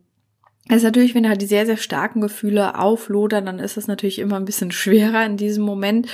ist 0.68 0.82
natürlich, 0.84 1.14
wenn 1.14 1.28
halt 1.28 1.42
die 1.42 1.46
sehr, 1.46 1.66
sehr 1.66 1.76
starken 1.76 2.20
Gefühle 2.20 2.78
auflodern, 2.78 3.46
dann 3.46 3.58
ist 3.58 3.76
es 3.76 3.88
natürlich 3.88 4.18
immer 4.18 4.36
ein 4.36 4.44
bisschen 4.44 4.70
schwerer 4.70 5.24
in 5.24 5.36
diesem 5.36 5.64
Moment. 5.64 6.08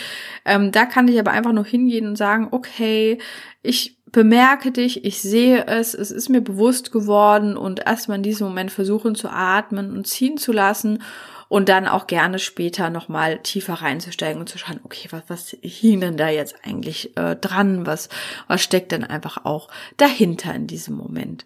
Ähm, 0.44 0.72
da 0.72 0.86
kann 0.86 1.08
ich 1.08 1.18
aber 1.18 1.32
einfach 1.32 1.52
nur 1.52 1.64
hingehen 1.64 2.06
und 2.06 2.16
sagen, 2.16 2.48
okay, 2.52 3.18
ich 3.62 3.98
bemerke 4.10 4.70
dich, 4.70 5.04
ich 5.04 5.20
sehe 5.20 5.66
es, 5.66 5.92
es 5.92 6.10
ist 6.10 6.28
mir 6.28 6.40
bewusst 6.40 6.92
geworden 6.92 7.56
und 7.56 7.84
erstmal 7.84 8.18
in 8.18 8.22
diesem 8.22 8.46
Moment 8.46 8.70
versuchen 8.70 9.14
zu 9.14 9.28
atmen 9.28 9.94
und 9.94 10.06
ziehen 10.06 10.38
zu 10.38 10.52
lassen 10.52 11.02
und 11.48 11.68
dann 11.68 11.86
auch 11.86 12.06
gerne 12.06 12.38
später 12.38 12.90
nochmal 12.90 13.38
tiefer 13.38 13.74
reinzusteigen 13.74 14.40
und 14.40 14.48
zu 14.48 14.58
schauen, 14.58 14.80
okay, 14.84 15.08
was, 15.10 15.22
was 15.28 15.56
hing 15.60 16.00
denn 16.00 16.16
da 16.16 16.28
jetzt 16.28 16.56
eigentlich 16.64 17.16
äh, 17.16 17.36
dran? 17.36 17.86
Was, 17.86 18.08
was 18.48 18.62
steckt 18.62 18.92
denn 18.92 19.04
einfach 19.04 19.44
auch 19.44 19.68
dahinter 19.96 20.54
in 20.54 20.66
diesem 20.66 20.96
Moment? 20.96 21.44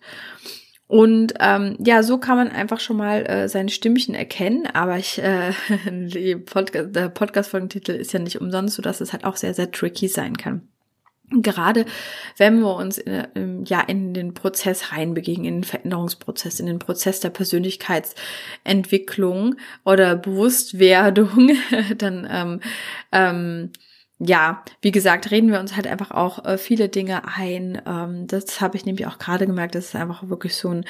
Und 0.90 1.32
ähm, 1.38 1.76
ja, 1.78 2.02
so 2.02 2.18
kann 2.18 2.36
man 2.36 2.48
einfach 2.48 2.80
schon 2.80 2.96
mal 2.96 3.24
äh, 3.24 3.48
sein 3.48 3.68
Stimmchen 3.68 4.16
erkennen. 4.16 4.66
Aber 4.66 4.98
ich, 4.98 5.22
äh, 5.22 5.52
die 5.88 6.34
Podcast, 6.34 6.96
der 6.96 7.08
Podcast-Folgentitel 7.08 7.92
ist 7.92 8.12
ja 8.12 8.18
nicht 8.18 8.40
umsonst, 8.40 8.74
so 8.74 8.82
dass 8.82 9.00
es 9.00 9.12
halt 9.12 9.24
auch 9.24 9.36
sehr, 9.36 9.54
sehr 9.54 9.70
tricky 9.70 10.08
sein 10.08 10.36
kann. 10.36 10.66
Gerade 11.30 11.86
wenn 12.38 12.58
wir 12.58 12.74
uns 12.74 12.98
in, 12.98 13.64
ja 13.66 13.82
in 13.82 14.14
den 14.14 14.34
Prozess 14.34 14.90
reinbegegen, 14.90 15.44
in 15.44 15.58
den 15.58 15.64
Veränderungsprozess, 15.64 16.58
in 16.58 16.66
den 16.66 16.80
Prozess 16.80 17.20
der 17.20 17.30
Persönlichkeitsentwicklung 17.30 19.54
oder 19.84 20.16
Bewusstwerdung, 20.16 21.52
dann 21.98 22.26
ähm, 22.28 22.58
ähm, 23.12 23.70
ja, 24.22 24.62
wie 24.82 24.90
gesagt, 24.90 25.30
reden 25.30 25.50
wir 25.50 25.60
uns 25.60 25.76
halt 25.76 25.86
einfach 25.86 26.10
auch 26.10 26.44
äh, 26.44 26.58
viele 26.58 26.90
Dinge 26.90 27.22
ein. 27.36 27.80
Ähm, 27.86 28.26
das 28.26 28.60
habe 28.60 28.76
ich 28.76 28.84
nämlich 28.84 29.06
auch 29.06 29.16
gerade 29.16 29.46
gemerkt. 29.46 29.74
Das 29.74 29.86
ist 29.86 29.96
einfach 29.96 30.28
wirklich 30.28 30.56
so 30.56 30.68
ein 30.68 30.84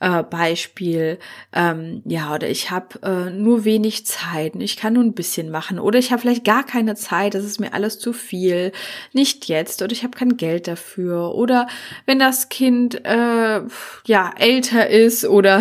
äh, 0.00 0.24
Beispiel. 0.24 1.20
Ähm, 1.52 2.02
ja, 2.04 2.34
oder 2.34 2.50
ich 2.50 2.72
habe 2.72 3.00
äh, 3.04 3.30
nur 3.30 3.64
wenig 3.64 4.04
Zeit. 4.04 4.56
Ich 4.56 4.76
kann 4.76 4.94
nur 4.94 5.04
ein 5.04 5.14
bisschen 5.14 5.50
machen. 5.50 5.78
Oder 5.78 6.00
ich 6.00 6.10
habe 6.10 6.22
vielleicht 6.22 6.44
gar 6.44 6.66
keine 6.66 6.96
Zeit. 6.96 7.34
Das 7.34 7.44
ist 7.44 7.60
mir 7.60 7.72
alles 7.72 8.00
zu 8.00 8.12
viel. 8.12 8.72
Nicht 9.12 9.46
jetzt. 9.46 9.80
Oder 9.80 9.92
ich 9.92 10.02
habe 10.02 10.18
kein 10.18 10.36
Geld 10.36 10.66
dafür. 10.66 11.36
Oder 11.36 11.68
wenn 12.06 12.18
das 12.18 12.48
Kind 12.48 13.04
äh, 13.04 13.60
ja 14.06 14.30
älter 14.36 14.90
ist 14.90 15.24
oder 15.24 15.60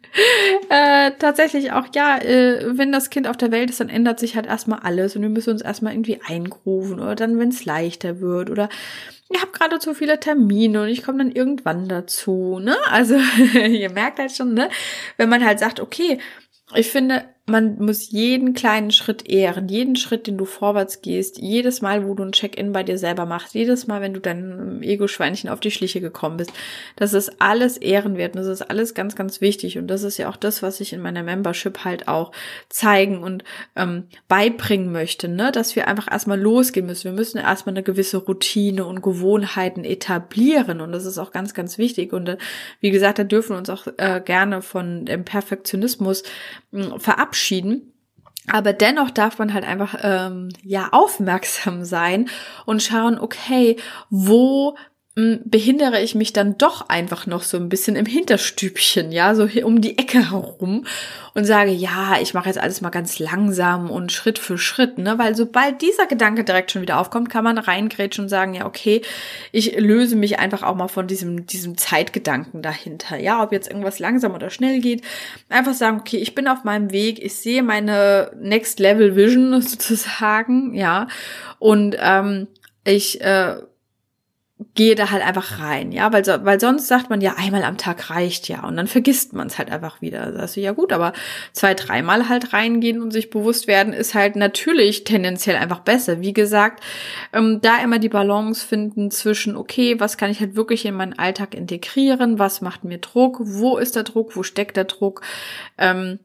äh, 0.68 1.10
tatsächlich 1.18 1.72
auch, 1.72 1.86
ja, 1.92 2.18
äh, 2.18 2.78
wenn 2.78 2.92
das 2.92 3.10
Kind 3.10 3.26
auf 3.26 3.36
der 3.36 3.50
Welt 3.50 3.70
ist, 3.70 3.80
dann 3.80 3.88
ändert 3.88 4.20
sich 4.20 4.36
halt 4.36 4.46
erstmal 4.46 4.78
alles 4.80 5.16
und 5.16 5.22
wir 5.22 5.28
müssen 5.28 5.50
uns 5.50 5.62
erstmal 5.62 5.92
irgendwie 5.92 6.20
eingrufen 6.52 7.00
oder 7.00 7.14
dann, 7.14 7.38
wenn 7.38 7.48
es 7.48 7.64
leichter 7.64 8.20
wird 8.20 8.50
oder 8.50 8.68
ich 9.28 9.40
habe 9.40 9.52
gerade 9.52 9.78
zu 9.78 9.94
viele 9.94 10.20
Termine 10.20 10.82
und 10.82 10.88
ich 10.88 11.02
komme 11.02 11.18
dann 11.18 11.32
irgendwann 11.32 11.88
dazu, 11.88 12.58
ne? 12.58 12.76
Also 12.90 13.16
ihr 13.54 13.90
merkt 13.90 14.18
halt 14.18 14.32
schon, 14.32 14.54
ne? 14.54 14.68
Wenn 15.16 15.28
man 15.28 15.44
halt 15.44 15.58
sagt, 15.58 15.80
okay, 15.80 16.18
ich 16.74 16.90
finde, 16.90 17.24
man 17.46 17.76
muss 17.78 18.12
jeden 18.12 18.54
kleinen 18.54 18.92
Schritt 18.92 19.28
ehren, 19.28 19.68
jeden 19.68 19.96
Schritt, 19.96 20.28
den 20.28 20.38
du 20.38 20.44
vorwärts 20.44 21.02
gehst, 21.02 21.38
jedes 21.38 21.82
Mal, 21.82 22.06
wo 22.06 22.14
du 22.14 22.22
ein 22.22 22.30
Check-in 22.30 22.70
bei 22.70 22.84
dir 22.84 22.98
selber 22.98 23.26
machst, 23.26 23.54
jedes 23.54 23.88
Mal, 23.88 24.00
wenn 24.00 24.14
du 24.14 24.20
deinem 24.20 24.80
Ego-Schweinchen 24.80 25.50
auf 25.50 25.58
die 25.58 25.72
Schliche 25.72 26.00
gekommen 26.00 26.36
bist, 26.36 26.52
das 26.94 27.14
ist 27.14 27.40
alles 27.40 27.78
ehrenwert 27.78 28.36
und 28.36 28.42
das 28.42 28.46
ist 28.46 28.62
alles 28.62 28.94
ganz, 28.94 29.16
ganz 29.16 29.40
wichtig 29.40 29.76
und 29.76 29.88
das 29.88 30.04
ist 30.04 30.18
ja 30.18 30.28
auch 30.28 30.36
das, 30.36 30.62
was 30.62 30.80
ich 30.80 30.92
in 30.92 31.02
meiner 31.02 31.24
Membership 31.24 31.84
halt 31.84 32.06
auch 32.06 32.30
zeigen 32.68 33.24
und 33.24 33.42
ähm, 33.74 34.04
beibringen 34.28 34.92
möchte, 34.92 35.26
ne, 35.26 35.50
dass 35.50 35.74
wir 35.74 35.88
einfach 35.88 36.12
erstmal 36.12 36.40
losgehen 36.40 36.86
müssen. 36.86 37.04
Wir 37.04 37.12
müssen 37.12 37.38
erstmal 37.38 37.72
eine 37.72 37.82
gewisse 37.82 38.18
Routine 38.18 38.86
und 38.86 39.02
Gewohnheiten 39.02 39.84
etablieren 39.84 40.80
und 40.80 40.92
das 40.92 41.06
ist 41.06 41.18
auch 41.18 41.32
ganz, 41.32 41.54
ganz 41.54 41.76
wichtig 41.76 42.12
und 42.12 42.28
äh, 42.28 42.38
wie 42.80 42.92
gesagt, 42.92 43.18
da 43.18 43.24
dürfen 43.24 43.54
wir 43.54 43.58
uns 43.58 43.68
auch 43.68 43.88
äh, 43.96 44.22
gerne 44.24 44.62
von 44.62 45.06
dem 45.06 45.24
Perfektionismus 45.24 46.22
äh, 46.72 46.98
verabschieden 46.98 47.32
verabschieden. 47.42 47.92
Aber 48.48 48.72
dennoch 48.72 49.10
darf 49.10 49.38
man 49.38 49.54
halt 49.54 49.64
einfach 49.64 49.94
ähm, 50.02 50.48
ja 50.62 50.88
aufmerksam 50.90 51.84
sein 51.84 52.28
und 52.66 52.82
schauen, 52.82 53.18
okay, 53.18 53.76
wo 54.10 54.76
behindere 55.14 56.00
ich 56.00 56.14
mich 56.14 56.32
dann 56.32 56.56
doch 56.56 56.88
einfach 56.88 57.26
noch 57.26 57.42
so 57.42 57.58
ein 57.58 57.68
bisschen 57.68 57.96
im 57.96 58.06
Hinterstübchen, 58.06 59.12
ja, 59.12 59.34
so 59.34 59.46
hier 59.46 59.66
um 59.66 59.82
die 59.82 59.98
Ecke 59.98 60.30
herum 60.30 60.86
und 61.34 61.44
sage, 61.44 61.70
ja, 61.70 62.16
ich 62.22 62.32
mache 62.32 62.48
jetzt 62.48 62.58
alles 62.58 62.80
mal 62.80 62.88
ganz 62.88 63.18
langsam 63.18 63.90
und 63.90 64.10
Schritt 64.10 64.38
für 64.38 64.56
Schritt, 64.56 64.96
ne, 64.96 65.18
weil 65.18 65.36
sobald 65.36 65.82
dieser 65.82 66.06
Gedanke 66.06 66.44
direkt 66.44 66.70
schon 66.70 66.80
wieder 66.80 66.98
aufkommt, 66.98 67.28
kann 67.28 67.44
man 67.44 67.58
reingrätschen 67.58 68.24
und 68.24 68.28
sagen, 68.30 68.54
ja, 68.54 68.64
okay, 68.64 69.02
ich 69.52 69.78
löse 69.78 70.16
mich 70.16 70.38
einfach 70.38 70.62
auch 70.62 70.76
mal 70.76 70.88
von 70.88 71.06
diesem, 71.08 71.44
diesem 71.44 71.76
Zeitgedanken 71.76 72.62
dahinter, 72.62 73.18
ja, 73.18 73.42
ob 73.42 73.52
jetzt 73.52 73.68
irgendwas 73.68 73.98
langsam 73.98 74.32
oder 74.32 74.48
schnell 74.48 74.80
geht, 74.80 75.02
einfach 75.50 75.74
sagen, 75.74 76.00
okay, 76.00 76.16
ich 76.16 76.34
bin 76.34 76.48
auf 76.48 76.64
meinem 76.64 76.90
Weg, 76.90 77.22
ich 77.22 77.34
sehe 77.34 77.62
meine 77.62 78.32
Next 78.40 78.80
Level 78.80 79.14
Vision 79.14 79.52
sozusagen, 79.60 80.72
ja, 80.72 81.06
und 81.58 81.98
ähm, 82.00 82.48
ich 82.84 83.20
äh, 83.20 83.56
gehe 84.74 84.94
da 84.94 85.10
halt 85.10 85.24
einfach 85.24 85.60
rein, 85.60 85.92
ja, 85.92 86.12
weil, 86.12 86.24
weil 86.44 86.60
sonst 86.60 86.88
sagt 86.88 87.10
man 87.10 87.20
ja, 87.20 87.34
einmal 87.36 87.64
am 87.64 87.78
Tag 87.78 88.10
reicht 88.10 88.48
ja. 88.48 88.64
Und 88.66 88.76
dann 88.76 88.86
vergisst 88.86 89.32
man 89.32 89.46
es 89.46 89.58
halt 89.58 89.70
einfach 89.70 90.02
wieder. 90.02 90.32
Sagst 90.32 90.56
du, 90.56 90.60
ja 90.60 90.72
gut, 90.72 90.92
aber 90.92 91.12
zwei, 91.52 91.74
dreimal 91.74 92.28
halt 92.28 92.52
reingehen 92.52 93.00
und 93.00 93.10
sich 93.10 93.30
bewusst 93.30 93.66
werden, 93.66 93.92
ist 93.92 94.14
halt 94.14 94.36
natürlich 94.36 95.04
tendenziell 95.04 95.56
einfach 95.56 95.80
besser. 95.80 96.20
Wie 96.20 96.32
gesagt, 96.32 96.82
ähm, 97.32 97.60
da 97.60 97.82
immer 97.82 97.98
die 97.98 98.08
Balance 98.08 98.66
finden 98.66 99.10
zwischen, 99.10 99.56
okay, 99.56 99.98
was 100.00 100.16
kann 100.16 100.30
ich 100.30 100.40
halt 100.40 100.56
wirklich 100.56 100.84
in 100.84 100.94
meinen 100.94 101.18
Alltag 101.18 101.54
integrieren, 101.54 102.38
was 102.38 102.60
macht 102.60 102.84
mir 102.84 102.98
Druck, 102.98 103.38
wo 103.40 103.78
ist 103.78 103.96
der 103.96 104.04
Druck, 104.04 104.36
wo 104.36 104.42
steckt 104.42 104.76
der 104.76 104.84
Druck, 104.84 105.22
ähm, 105.78 106.18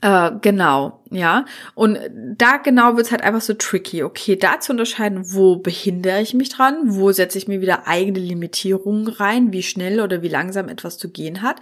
äh, 0.00 0.32
genau, 0.40 1.00
ja. 1.10 1.44
Und 1.74 1.98
da 2.36 2.56
genau 2.56 2.96
wird's 2.96 3.12
halt 3.12 3.22
einfach 3.22 3.40
so 3.40 3.54
tricky. 3.54 4.02
Okay, 4.02 4.36
da 4.36 4.58
zu 4.58 4.72
unterscheiden, 4.72 5.32
wo 5.32 5.56
behindere 5.56 6.20
ich 6.20 6.34
mich 6.34 6.48
dran, 6.48 6.76
wo 6.86 7.12
setze 7.12 7.38
ich 7.38 7.46
mir 7.46 7.60
wieder 7.60 7.86
eigene 7.86 8.18
Limitierungen 8.18 9.06
rein, 9.06 9.52
wie 9.52 9.62
schnell 9.62 10.00
oder 10.00 10.22
wie 10.22 10.28
langsam 10.28 10.68
etwas 10.68 10.98
zu 10.98 11.08
gehen 11.10 11.40
hat. 11.40 11.60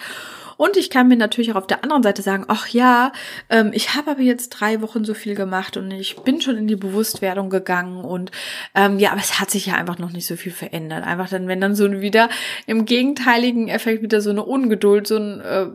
Und 0.57 0.77
ich 0.77 0.89
kann 0.89 1.09
mir 1.09 1.17
natürlich 1.17 1.53
auch 1.53 1.57
auf 1.57 1.67
der 1.67 1.83
anderen 1.83 2.03
Seite 2.03 2.23
sagen, 2.23 2.45
ach 2.49 2.69
ja, 2.69 3.13
ähm, 3.51 3.73
ich 3.75 3.95
habe 3.95 4.13
aber 4.13 4.23
jetzt 4.23 4.51
drei 4.51 4.81
Wochen 4.81 5.05
so 5.05 5.13
viel 5.13 5.35
gemacht 5.35 5.77
und 5.77 5.91
ich 5.91 6.17
bin 6.17 6.41
schon 6.41 6.57
in 6.57 6.69
die 6.69 6.77
Bewusstwerdung 6.77 7.51
gegangen 7.51 8.05
und 8.05 8.31
ähm, 8.75 8.99
ja, 8.99 9.11
aber 9.11 9.21
es 9.21 9.41
hat 9.41 9.51
sich 9.51 9.67
ja 9.67 9.75
einfach 9.75 9.99
noch 9.99 10.13
nicht 10.13 10.27
so 10.27 10.37
viel 10.37 10.53
verändert. 10.53 11.05
Einfach 11.05 11.29
dann, 11.29 11.49
wenn 11.49 11.61
dann 11.61 11.75
so 11.75 11.91
wieder 12.01 12.29
im 12.67 12.85
gegenteiligen 12.85 13.69
Effekt 13.69 14.03
wieder 14.03 14.21
so 14.21 14.31
eine 14.31 14.45
Ungeduld, 14.45 15.07
so 15.07 15.17
ein 15.17 15.41
äh, 15.41 15.67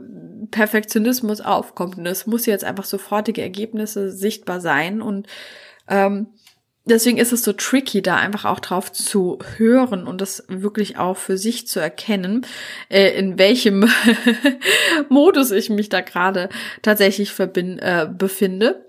Perfektionismus 0.52 1.42
aufkommt. 1.42 1.98
Und 1.98 2.06
es 2.06 2.28
muss 2.28 2.46
jetzt 2.46 2.64
einfach 2.64 2.86
sofortige 2.86 3.42
Ergebnisse 3.42 4.12
sichtbar 4.12 4.62
sein. 4.62 5.02
Und 5.02 5.28
ähm, 5.88 6.28
deswegen 6.86 7.18
ist 7.18 7.32
es 7.32 7.44
so 7.44 7.54
tricky, 7.54 8.02
da 8.02 8.18
einfach 8.18 8.46
auch 8.46 8.60
drauf 8.60 8.92
zu 8.92 9.40
hören 9.58 10.08
und 10.08 10.22
das 10.22 10.46
wirklich 10.48 10.98
auch 10.98 11.18
für 11.18 11.38
sich 11.38 11.68
zu 11.68 11.80
erkennen, 11.80 12.46
äh, 12.90 13.18
in 13.18 13.38
welchem 13.38 13.90
Modus 15.10 15.52
ich 15.52 15.70
mich 15.70 15.90
da 15.90 16.02
gerade 16.02 16.50
tatsächlich 16.82 17.32
verbin 17.32 17.80
äh, 17.80 18.08
befinde. 18.12 18.86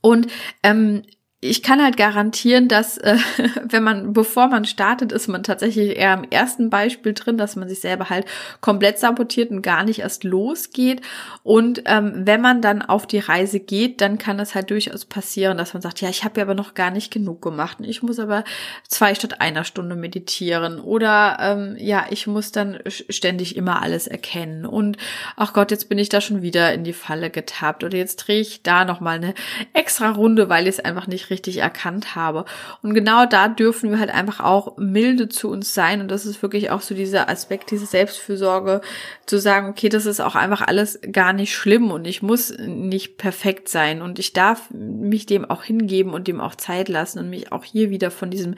Und 0.00 0.28
ähm, 0.62 1.02
ich 1.40 1.62
kann 1.62 1.80
halt 1.80 1.96
garantieren, 1.96 2.66
dass 2.66 2.98
äh, 2.98 3.16
wenn 3.62 3.84
man, 3.84 4.12
bevor 4.12 4.48
man 4.48 4.64
startet, 4.64 5.12
ist 5.12 5.28
man 5.28 5.44
tatsächlich 5.44 5.96
eher 5.96 6.14
im 6.14 6.24
ersten 6.24 6.68
Beispiel 6.68 7.12
drin, 7.14 7.38
dass 7.38 7.54
man 7.54 7.68
sich 7.68 7.80
selber 7.80 8.10
halt 8.10 8.26
komplett 8.60 8.98
sabotiert 8.98 9.52
und 9.52 9.62
gar 9.62 9.84
nicht 9.84 10.00
erst 10.00 10.24
losgeht. 10.24 11.00
Und 11.44 11.82
ähm, 11.86 12.22
wenn 12.24 12.40
man 12.40 12.60
dann 12.60 12.82
auf 12.82 13.06
die 13.06 13.20
Reise 13.20 13.60
geht, 13.60 14.00
dann 14.00 14.18
kann 14.18 14.40
es 14.40 14.56
halt 14.56 14.70
durchaus 14.70 15.04
passieren, 15.04 15.58
dass 15.58 15.74
man 15.74 15.82
sagt, 15.82 16.00
ja, 16.00 16.08
ich 16.08 16.24
habe 16.24 16.40
ja 16.40 16.44
aber 16.44 16.54
noch 16.54 16.74
gar 16.74 16.90
nicht 16.90 17.12
genug 17.12 17.40
gemacht. 17.40 17.78
Ich 17.82 18.02
muss 18.02 18.18
aber 18.18 18.42
zwei 18.88 19.14
statt 19.14 19.40
einer 19.40 19.62
Stunde 19.62 19.94
meditieren. 19.94 20.80
Oder 20.80 21.38
ähm, 21.40 21.76
ja, 21.78 22.06
ich 22.10 22.26
muss 22.26 22.50
dann 22.50 22.80
ständig 22.88 23.54
immer 23.54 23.80
alles 23.80 24.08
erkennen. 24.08 24.66
Und 24.66 24.96
ach 25.36 25.52
Gott, 25.52 25.70
jetzt 25.70 25.88
bin 25.88 25.98
ich 25.98 26.08
da 26.08 26.20
schon 26.20 26.42
wieder 26.42 26.72
in 26.74 26.82
die 26.82 26.92
Falle 26.92 27.30
getappt. 27.30 27.84
Oder 27.84 27.96
jetzt 27.96 28.16
drehe 28.16 28.40
ich 28.40 28.64
da 28.64 28.84
nochmal 28.84 29.18
eine 29.18 29.34
extra 29.72 30.10
Runde, 30.10 30.48
weil 30.48 30.64
ich 30.64 30.78
es 30.78 30.84
einfach 30.84 31.06
nicht 31.06 31.27
richtig 31.30 31.58
erkannt 31.58 32.14
habe. 32.14 32.44
Und 32.82 32.94
genau 32.94 33.26
da 33.26 33.48
dürfen 33.48 33.90
wir 33.90 33.98
halt 33.98 34.10
einfach 34.10 34.40
auch 34.40 34.76
milde 34.76 35.28
zu 35.28 35.50
uns 35.50 35.74
sein. 35.74 36.00
Und 36.00 36.10
das 36.10 36.26
ist 36.26 36.42
wirklich 36.42 36.70
auch 36.70 36.80
so 36.80 36.94
dieser 36.94 37.28
Aspekt, 37.28 37.70
diese 37.70 37.86
Selbstfürsorge, 37.86 38.80
zu 39.26 39.38
sagen, 39.38 39.68
okay, 39.68 39.88
das 39.88 40.06
ist 40.06 40.20
auch 40.20 40.34
einfach 40.34 40.62
alles 40.62 41.00
gar 41.12 41.32
nicht 41.32 41.54
schlimm 41.54 41.90
und 41.90 42.06
ich 42.06 42.22
muss 42.22 42.56
nicht 42.58 43.18
perfekt 43.18 43.68
sein 43.68 44.00
und 44.00 44.18
ich 44.18 44.32
darf 44.32 44.70
mich 44.70 45.26
dem 45.26 45.44
auch 45.44 45.62
hingeben 45.62 46.14
und 46.14 46.28
dem 46.28 46.40
auch 46.40 46.54
Zeit 46.54 46.88
lassen 46.88 47.18
und 47.18 47.30
mich 47.30 47.52
auch 47.52 47.64
hier 47.64 47.90
wieder 47.90 48.10
von 48.10 48.30
diesem 48.30 48.54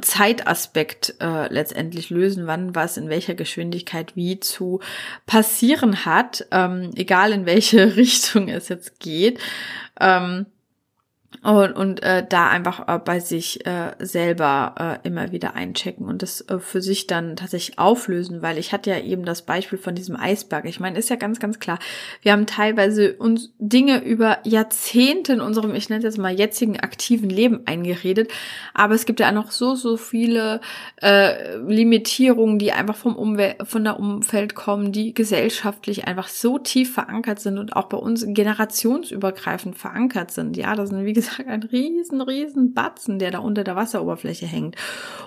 Zeitaspekt 0.00 1.16
äh, 1.20 1.52
letztendlich 1.52 2.08
lösen, 2.08 2.46
wann 2.46 2.74
was 2.74 2.96
in 2.96 3.10
welcher 3.10 3.34
Geschwindigkeit 3.34 4.16
wie 4.16 4.40
zu 4.40 4.80
passieren 5.26 6.06
hat, 6.06 6.46
ähm, 6.50 6.90
egal 6.94 7.32
in 7.32 7.44
welche 7.44 7.96
Richtung 7.96 8.48
es 8.48 8.68
jetzt 8.68 9.00
geht. 9.00 9.38
Ähm, 10.00 10.46
und, 11.42 11.72
und 11.72 12.02
äh, 12.02 12.24
da 12.28 12.48
einfach 12.48 12.86
äh, 12.86 12.98
bei 12.98 13.18
sich 13.18 13.66
äh, 13.66 13.92
selber 13.98 15.00
äh, 15.02 15.08
immer 15.08 15.32
wieder 15.32 15.54
einchecken 15.54 16.06
und 16.06 16.22
das 16.22 16.42
äh, 16.42 16.58
für 16.58 16.80
sich 16.80 17.06
dann 17.06 17.34
tatsächlich 17.36 17.78
auflösen, 17.78 18.42
weil 18.42 18.58
ich 18.58 18.72
hatte 18.72 18.90
ja 18.90 18.98
eben 19.00 19.24
das 19.24 19.42
Beispiel 19.42 19.78
von 19.78 19.94
diesem 19.94 20.14
Eisberg. 20.16 20.66
Ich 20.66 20.78
meine, 20.78 20.98
ist 20.98 21.10
ja 21.10 21.16
ganz, 21.16 21.40
ganz 21.40 21.58
klar, 21.58 21.78
wir 22.20 22.32
haben 22.32 22.46
teilweise 22.46 23.14
uns 23.14 23.50
Dinge 23.58 24.04
über 24.04 24.38
Jahrzehnte 24.44 25.32
in 25.32 25.40
unserem, 25.40 25.74
ich 25.74 25.88
nenne 25.88 25.98
es 25.98 26.04
jetzt 26.04 26.18
mal 26.18 26.32
jetzigen 26.32 26.78
aktiven 26.78 27.30
Leben 27.30 27.66
eingeredet, 27.66 28.30
aber 28.74 28.94
es 28.94 29.06
gibt 29.06 29.18
ja 29.18 29.32
noch 29.32 29.50
so, 29.50 29.74
so 29.74 29.96
viele 29.96 30.60
äh, 31.00 31.56
Limitierungen, 31.56 32.58
die 32.58 32.72
einfach 32.72 32.96
vom 32.96 33.16
Umwelt, 33.16 33.56
von 33.64 33.82
der 33.82 33.98
Umfeld 33.98 34.54
kommen, 34.54 34.92
die 34.92 35.12
gesellschaftlich 35.12 36.06
einfach 36.06 36.28
so 36.28 36.58
tief 36.58 36.94
verankert 36.94 37.40
sind 37.40 37.58
und 37.58 37.74
auch 37.74 37.86
bei 37.86 37.96
uns 37.96 38.24
generationsübergreifend 38.28 39.76
verankert 39.76 40.30
sind. 40.30 40.56
Ja, 40.56 40.76
das 40.76 40.90
sind 40.90 41.04
wie 41.04 41.12
gesagt 41.12 41.21
gesagt, 41.26 41.48
ein 41.48 41.62
riesen, 41.62 42.20
riesen 42.20 42.74
Batzen, 42.74 43.18
der 43.18 43.30
da 43.30 43.38
unter 43.38 43.64
der 43.64 43.76
Wasseroberfläche 43.76 44.46
hängt. 44.46 44.76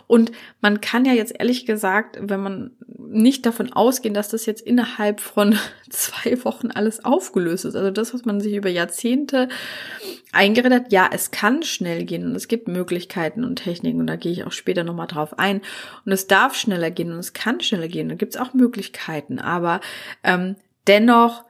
Und 0.08 0.32
man 0.62 0.82
kann 0.82 1.06
ja 1.06 1.14
jetzt 1.14 1.34
ehrlich 1.38 1.66
gesagt, 1.66 2.18
wenn 2.22 2.42
man 2.42 2.72
nicht 2.88 3.46
davon 3.46 3.74
ausgehen, 3.74 4.14
dass 4.14 4.30
das 4.30 4.46
jetzt 4.46 4.62
innerhalb 4.62 5.20
von 5.20 5.58
zwei 5.90 6.44
Wochen 6.44 6.68
alles 6.72 7.04
aufgelöst 7.04 7.66
ist. 7.66 7.75
Also 7.75 7.92
das, 7.92 8.14
was 8.14 8.25
man 8.25 8.40
sich 8.40 8.54
über 8.54 8.70
Jahrzehnte 8.70 9.50
eingeredet 10.32 10.92
ja, 10.92 11.10
es 11.12 11.32
kann 11.32 11.64
schnell 11.64 12.04
gehen 12.04 12.25
und 12.25 12.36
es 12.36 12.48
gibt 12.48 12.68
Möglichkeiten 12.68 13.44
und 13.44 13.56
Techniken 13.56 14.02
und 14.02 14.08
da 14.08 14.18
gehe 14.18 14.32
ich 14.32 14.44
auch 14.44 14.52
später 14.52 14.84
nochmal 14.84 15.08
drauf 15.08 15.40
ein. 15.40 15.62
Und 16.06 16.12
es 16.12 16.28
darf 16.28 16.56
schneller 16.56 16.92
gehen 16.92 17.12
und 17.12 17.20
es 17.20 17.34
kann 17.34 17.62
schneller 17.62 17.88
gehen. 17.88 18.10
Da 18.10 18.16
gibt 18.16 18.36
es 18.36 18.42
auch 18.42 18.54
Möglichkeiten, 18.54 19.40
aber 19.40 19.80
ähm, 20.24 20.56
dennoch 20.88 21.46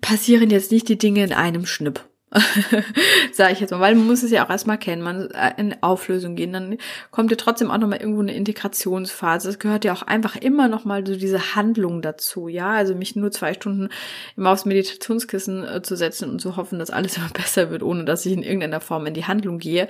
passieren 0.00 0.50
jetzt 0.50 0.72
nicht 0.72 0.88
die 0.88 0.98
Dinge 0.98 1.24
in 1.24 1.32
einem 1.32 1.66
Schnipp. 1.66 2.04
Sage 3.32 3.52
ich 3.52 3.60
jetzt 3.60 3.72
mal, 3.72 3.80
weil 3.80 3.94
man 3.94 4.06
muss 4.06 4.22
es 4.22 4.30
ja 4.30 4.44
auch 4.44 4.50
erstmal 4.50 4.78
kennen, 4.78 5.02
man 5.02 5.30
äh, 5.32 5.52
in 5.58 5.82
Auflösung 5.82 6.34
gehen, 6.34 6.52
dann 6.52 6.78
kommt 7.10 7.30
ja 7.30 7.36
trotzdem 7.36 7.70
auch 7.70 7.78
nochmal 7.78 8.00
irgendwo 8.00 8.22
eine 8.22 8.34
Integrationsphase. 8.34 9.50
Es 9.50 9.58
gehört 9.58 9.84
ja 9.84 9.92
auch 9.92 10.02
einfach 10.02 10.36
immer 10.36 10.68
nochmal 10.68 11.06
so 11.06 11.14
diese 11.14 11.54
Handlung 11.54 12.00
dazu, 12.00 12.48
ja. 12.48 12.70
Also 12.72 12.94
mich 12.94 13.16
nur 13.16 13.30
zwei 13.30 13.52
Stunden 13.52 13.90
immer 14.36 14.50
aufs 14.50 14.64
Meditationskissen 14.64 15.64
äh, 15.64 15.82
zu 15.82 15.96
setzen 15.96 16.30
und 16.30 16.40
zu 16.40 16.56
hoffen, 16.56 16.78
dass 16.78 16.90
alles 16.90 17.16
immer 17.18 17.28
besser 17.28 17.70
wird, 17.70 17.82
ohne 17.82 18.04
dass 18.04 18.24
ich 18.24 18.32
in 18.32 18.42
irgendeiner 18.42 18.80
Form 18.80 19.06
in 19.06 19.14
die 19.14 19.26
Handlung 19.26 19.58
gehe. 19.58 19.88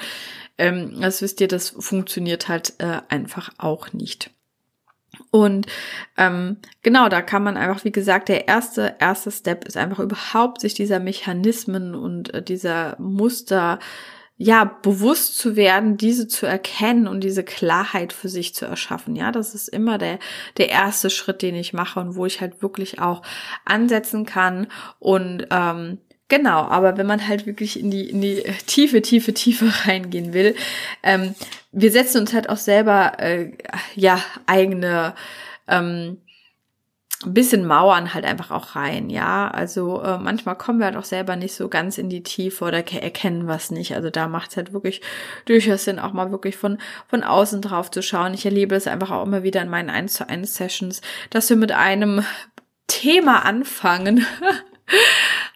Ähm, 0.59 1.01
das 1.01 1.23
wisst 1.23 1.41
ihr, 1.41 1.49
das 1.49 1.71
funktioniert 1.71 2.49
halt 2.49 2.75
äh, 2.79 3.01
einfach 3.09 3.51
auch 3.59 3.93
nicht. 3.93 4.31
Und 5.33 5.67
ähm, 6.19 6.59
genau, 6.83 7.09
da 7.09 7.23
kann 7.23 7.43
man 7.43 7.57
einfach, 7.57 7.85
wie 7.85 7.91
gesagt, 7.91 8.29
der 8.29 8.49
erste, 8.49 8.97
erste 9.01 9.31
Step 9.31 9.65
ist 9.65 9.79
einfach 9.79 9.99
überhaupt 9.99 10.61
sich 10.61 10.75
dieser 10.75 11.01
Mechanismen 11.01 11.95
und 11.95 12.35
äh, 12.35 12.43
dieser 12.43 12.97
Muster 13.01 13.79
ja, 14.37 14.65
bewusst 14.65 15.39
zu 15.39 15.57
werden, 15.57 15.97
diese 15.97 16.29
zu 16.29 16.47
erkennen 16.47 17.07
und 17.07 17.23
diese 17.23 17.45
Klarheit 17.45 18.13
für 18.13 18.29
sich 18.29 18.55
zu 18.55 18.67
erschaffen. 18.67 19.15
Ja, 19.15 19.31
das 19.31 19.55
ist 19.55 19.69
immer 19.69 19.99
der, 19.99 20.19
der 20.59 20.69
erste 20.69 21.11
Schritt, 21.11 21.43
den 21.43 21.55
ich 21.55 21.73
mache 21.73 22.01
und 22.01 22.17
wo 22.17 22.27
ich 22.27 22.41
halt 22.41 22.61
wirklich 22.61 22.99
auch 22.99 23.23
ansetzen 23.65 24.27
kann 24.27 24.67
und 24.99 25.47
ähm, 25.51 25.99
Genau, 26.33 26.63
aber 26.63 26.97
wenn 26.97 27.07
man 27.07 27.29
halt 27.29 27.45
wirklich 27.45 27.79
in 27.79 27.91
die, 27.91 28.09
in 28.09 28.23
die 28.23 28.43
tiefe, 28.67 29.03
tiefe, 29.03 29.35
tiefe 29.35 29.67
reingehen 29.87 30.33
will, 30.33 30.55
ähm, 31.03 31.35
wir 31.73 31.93
setzen 31.93 32.23
uns 32.23 32.33
halt 32.33 32.49
auch 32.49 32.57
selber, 32.57 33.19
äh, 33.19 33.53
ja, 33.97 34.19
eigene, 34.47 35.15
ähm, 35.69 36.23
bisschen 37.27 37.67
Mauern 37.67 38.15
halt 38.15 38.25
einfach 38.25 38.51
auch 38.51 38.77
rein, 38.77 39.11
ja. 39.11 39.51
Also 39.51 40.01
äh, 40.01 40.17
manchmal 40.17 40.57
kommen 40.57 40.79
wir 40.79 40.87
halt 40.87 40.97
auch 40.97 41.05
selber 41.05 41.37
nicht 41.37 41.53
so 41.53 41.69
ganz 41.69 41.99
in 41.99 42.09
die 42.09 42.23
Tiefe 42.23 42.65
oder 42.65 42.79
erkennen 42.79 43.47
was 43.47 43.71
nicht. 43.71 43.95
Also 43.95 44.09
da 44.09 44.27
macht 44.27 44.53
es 44.53 44.57
halt 44.57 44.73
wirklich 44.73 45.03
durchaus 45.45 45.85
Sinn, 45.85 45.99
auch 45.99 46.15
mal 46.15 46.31
wirklich 46.31 46.57
von, 46.57 46.79
von 47.09 47.25
außen 47.25 47.61
drauf 47.61 47.91
zu 47.91 48.03
schauen. 48.03 48.33
Ich 48.33 48.47
erlebe 48.47 48.75
es 48.75 48.87
einfach 48.87 49.11
auch 49.11 49.27
immer 49.27 49.43
wieder 49.43 49.61
in 49.61 49.69
meinen 49.69 49.91
1 49.91 50.15
zu 50.15 50.27
1 50.27 50.55
Sessions, 50.55 51.03
dass 51.29 51.51
wir 51.51 51.59
mit 51.59 51.73
einem 51.73 52.25
Thema 52.87 53.45
anfangen. 53.45 54.25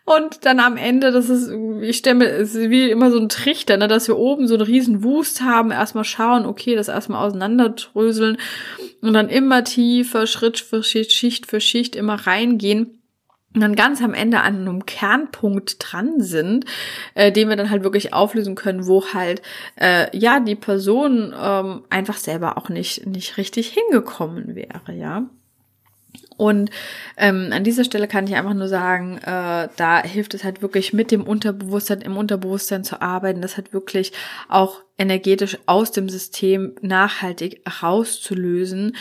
Und 0.06 0.44
dann 0.44 0.60
am 0.60 0.76
Ende, 0.76 1.10
das 1.10 1.28
ist, 1.28 1.50
ich 1.82 1.96
stelle 1.96 2.14
mir, 2.14 2.28
es 2.28 2.54
ist 2.54 2.70
wie 2.70 2.90
immer 2.90 3.10
so 3.10 3.18
ein 3.18 3.28
Trichter, 3.28 3.76
ne, 3.76 3.88
dass 3.88 4.06
wir 4.06 4.16
oben 4.16 4.46
so 4.46 4.54
einen 4.54 4.62
riesen 4.62 5.02
Wust 5.02 5.42
haben, 5.42 5.72
erstmal 5.72 6.04
schauen, 6.04 6.46
okay, 6.46 6.76
das 6.76 6.86
erstmal 6.86 7.26
auseinanderdröseln 7.26 8.38
und 9.02 9.12
dann 9.14 9.28
immer 9.28 9.64
tiefer, 9.64 10.28
Schritt 10.28 10.60
für 10.60 10.84
Schicht, 10.84 11.10
Schicht 11.10 11.46
für 11.46 11.60
Schicht 11.60 11.96
immer 11.96 12.14
reingehen 12.14 13.02
und 13.52 13.62
dann 13.62 13.74
ganz 13.74 14.00
am 14.00 14.14
Ende 14.14 14.42
an 14.42 14.60
einem 14.60 14.86
Kernpunkt 14.86 15.78
dran 15.80 16.20
sind, 16.20 16.66
äh, 17.14 17.32
den 17.32 17.48
wir 17.48 17.56
dann 17.56 17.70
halt 17.70 17.82
wirklich 17.82 18.12
auflösen 18.12 18.54
können, 18.54 18.86
wo 18.86 19.12
halt 19.12 19.42
äh, 19.74 20.16
ja 20.16 20.38
die 20.38 20.54
Person 20.54 21.34
ähm, 21.36 21.82
einfach 21.90 22.18
selber 22.18 22.58
auch 22.58 22.68
nicht 22.68 23.06
nicht 23.06 23.38
richtig 23.38 23.70
hingekommen 23.70 24.54
wäre, 24.54 24.92
ja. 24.94 25.28
Und 26.36 26.70
ähm, 27.16 27.48
an 27.52 27.64
dieser 27.64 27.84
Stelle 27.84 28.08
kann 28.08 28.26
ich 28.26 28.34
einfach 28.34 28.54
nur 28.54 28.68
sagen, 28.68 29.18
äh, 29.18 29.68
da 29.76 30.02
hilft 30.02 30.34
es 30.34 30.44
halt 30.44 30.62
wirklich 30.62 30.92
mit 30.92 31.10
dem 31.10 31.24
Unterbewusstsein, 31.24 32.02
im 32.02 32.16
Unterbewusstsein 32.16 32.84
zu 32.84 33.00
arbeiten, 33.00 33.40
das 33.40 33.56
halt 33.56 33.72
wirklich 33.72 34.12
auch 34.48 34.82
energetisch 34.98 35.58
aus 35.66 35.92
dem 35.92 36.08
System 36.08 36.74
nachhaltig 36.82 37.62
rauszulösen, 37.82 38.96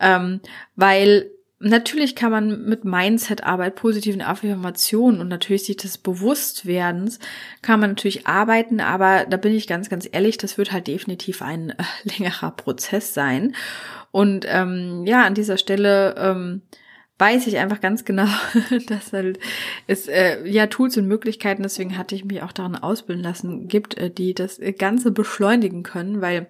ähm, 0.00 0.40
weil 0.76 1.30
Natürlich 1.62 2.16
kann 2.16 2.30
man 2.30 2.64
mit 2.64 2.86
Mindset-Arbeit, 2.86 3.74
positiven 3.74 4.22
Affirmationen 4.22 5.20
und 5.20 5.28
natürlich 5.28 5.64
sich 5.64 5.76
des 5.76 5.98
Bewusstwerdens 5.98 7.18
kann 7.60 7.80
man 7.80 7.90
natürlich 7.90 8.26
arbeiten, 8.26 8.80
aber 8.80 9.26
da 9.28 9.36
bin 9.36 9.54
ich 9.54 9.66
ganz, 9.66 9.90
ganz 9.90 10.08
ehrlich, 10.10 10.38
das 10.38 10.56
wird 10.56 10.72
halt 10.72 10.86
definitiv 10.86 11.42
ein 11.42 11.70
äh, 11.70 11.74
längerer 12.04 12.52
Prozess 12.52 13.12
sein. 13.12 13.54
Und 14.12 14.44
ähm, 14.48 15.04
ja, 15.06 15.24
an 15.24 15.34
dieser 15.34 15.56
Stelle 15.56 16.14
ähm, 16.18 16.62
weiß 17.18 17.46
ich 17.46 17.58
einfach 17.58 17.80
ganz 17.80 18.04
genau, 18.04 18.26
dass 18.86 19.12
halt 19.12 19.38
es 19.86 20.08
äh, 20.08 20.46
ja 20.48 20.66
Tools 20.66 20.96
und 20.96 21.06
Möglichkeiten, 21.06 21.62
deswegen 21.62 21.96
hatte 21.96 22.14
ich 22.14 22.24
mich 22.24 22.42
auch 22.42 22.52
daran 22.52 22.76
ausbilden 22.76 23.22
lassen, 23.22 23.68
gibt, 23.68 23.96
äh, 23.98 24.10
die 24.10 24.34
das 24.34 24.60
Ganze 24.78 25.12
beschleunigen 25.12 25.82
können, 25.82 26.20
weil 26.20 26.48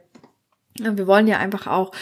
äh, 0.81 0.93
wir 0.95 1.07
wollen 1.07 1.27
ja 1.27 1.39
einfach 1.39 1.67
auch 1.67 1.93